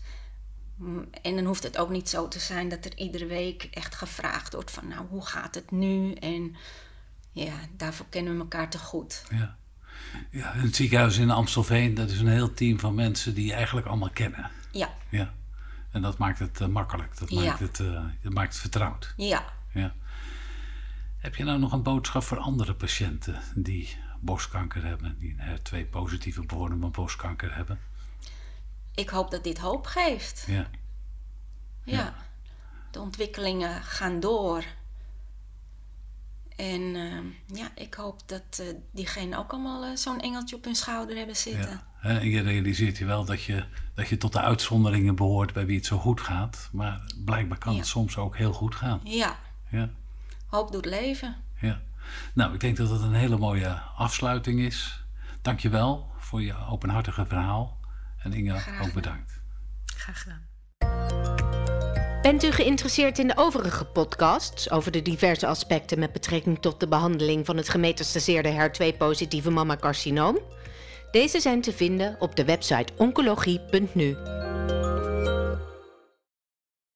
Mm, 0.76 1.08
En 1.22 1.34
dan 1.36 1.44
hoeft 1.44 1.62
het 1.62 1.78
ook 1.78 1.90
niet 1.90 2.08
zo 2.08 2.28
te 2.28 2.38
zijn 2.38 2.68
dat 2.68 2.84
er 2.84 2.96
iedere 2.98 3.26
week 3.26 3.68
echt 3.70 3.94
gevraagd 3.94 4.52
wordt 4.52 4.70
van 4.70 4.88
nou, 4.88 5.06
hoe 5.08 5.26
gaat 5.26 5.54
het 5.54 5.70
nu? 5.70 6.12
En 6.12 6.56
ja, 7.32 7.52
daarvoor 7.76 8.06
kennen 8.08 8.32
we 8.34 8.38
elkaar 8.40 8.70
te 8.70 8.78
goed. 8.78 9.24
Ja. 9.30 9.56
ja, 10.30 10.52
het 10.52 10.76
ziekenhuis 10.76 11.18
in 11.18 11.30
Amstelveen, 11.30 11.94
dat 11.94 12.10
is 12.10 12.18
een 12.20 12.28
heel 12.28 12.54
team 12.54 12.78
van 12.78 12.94
mensen 12.94 13.34
die 13.34 13.46
je 13.46 13.52
eigenlijk 13.52 13.86
allemaal 13.86 14.10
kennen. 14.10 14.50
Ja, 14.72 14.94
Ja. 15.10 15.34
En 15.90 16.02
dat 16.02 16.18
maakt 16.18 16.38
het 16.38 16.60
eh, 16.60 16.68
makkelijk, 16.68 17.18
dat 17.18 17.30
Ja. 17.30 17.42
maakt, 17.44 17.58
het, 17.60 17.80
eh, 17.80 18.04
dat 18.22 18.32
maakt 18.32 18.52
het 18.52 18.60
vertrouwd. 18.60 19.14
ja. 19.16 19.52
Ja. 19.72 19.94
Heb 21.24 21.34
je 21.34 21.44
nou 21.44 21.58
nog 21.58 21.72
een 21.72 21.82
boodschap 21.82 22.22
voor 22.22 22.38
andere 22.38 22.74
patiënten 22.74 23.40
die 23.54 23.96
borstkanker 24.20 24.84
hebben, 24.84 25.16
die 25.18 25.36
een 25.38 25.58
HER2-positieve 25.58 26.42
vorm 26.46 26.80
van 26.80 26.90
borstkanker 26.90 27.54
hebben? 27.54 27.78
Ik 28.94 29.08
hoop 29.08 29.30
dat 29.30 29.44
dit 29.44 29.58
hoop 29.58 29.86
geeft. 29.86 30.44
Ja, 30.46 30.66
Ja. 31.84 32.14
De 32.90 33.00
ontwikkelingen 33.00 33.82
gaan 33.82 34.20
door. 34.20 34.64
En 36.56 36.96
eh, 36.96 37.56
ja, 37.58 37.70
ik 37.74 37.94
hoop 37.94 38.20
dat 38.28 38.58
eh 38.60 38.66
diegenen 38.92 39.38
ook 39.38 39.52
allemaal 39.52 39.84
eh, 39.84 39.96
zo'n 39.96 40.20
engeltje 40.20 40.56
op 40.56 40.64
hun 40.64 40.74
schouder 40.74 41.16
hebben 41.16 41.36
zitten. 41.36 41.70
ja. 42.02 42.10
En 42.18 42.28
je 42.28 42.40
realiseert 42.40 42.98
je 42.98 43.04
wel 43.04 43.24
dat 43.24 43.42
je, 43.42 43.64
dat 43.94 44.08
je 44.08 44.16
tot 44.16 44.32
de 44.32 44.40
uitzonderingen 44.40 45.14
behoort 45.14 45.52
bij 45.52 45.66
wie 45.66 45.76
het 45.76 45.86
zo 45.86 45.98
goed 45.98 46.20
gaat. 46.20 46.68
Maar 46.72 47.12
blijkbaar 47.24 47.58
kan 47.58 47.72
Ja. 47.72 47.78
het 47.78 47.88
soms 47.88 48.16
ook 48.16 48.36
heel 48.36 48.52
goed 48.52 48.74
gaan. 48.74 49.00
Ja, 49.04 49.38
Ja, 49.70 49.90
hoop 50.46 50.72
doet 50.72 50.84
leven. 50.84 51.36
ja. 51.60 51.80
Nou, 52.34 52.54
ik 52.54 52.60
denk 52.60 52.76
dat 52.76 52.90
het 52.90 53.00
een 53.00 53.14
hele 53.14 53.38
mooie 53.38 53.68
afsluiting 53.96 54.60
is. 54.60 55.04
Dank 55.42 55.60
je 55.60 55.68
wel 55.68 56.12
voor 56.18 56.42
je 56.42 56.54
openhartige 56.70 57.26
verhaal. 57.26 57.78
En 58.18 58.32
Inge, 58.32 58.62
ook 58.82 58.92
bedankt. 58.92 59.40
Graag 59.84 60.22
gedaan. 60.22 60.52
Bent 62.22 62.44
u 62.44 62.50
geïnteresseerd 62.50 63.18
in 63.18 63.26
de 63.26 63.36
overige 63.36 63.84
podcasts 63.84 64.70
over 64.70 64.92
de 64.92 65.02
diverse 65.02 65.46
aspecten 65.46 65.98
met 65.98 66.12
betrekking 66.12 66.58
tot 66.60 66.80
de 66.80 66.88
behandeling 66.88 67.46
van 67.46 67.56
het 67.56 67.68
gemetastaseerde 67.68 68.52
HER2-positieve 68.52 69.50
mammacarcinoom? 69.50 70.38
Deze 71.10 71.40
zijn 71.40 71.60
te 71.60 71.72
vinden 71.72 72.16
op 72.18 72.36
de 72.36 72.44
website 72.44 72.92
oncologie.nu. 72.96 74.16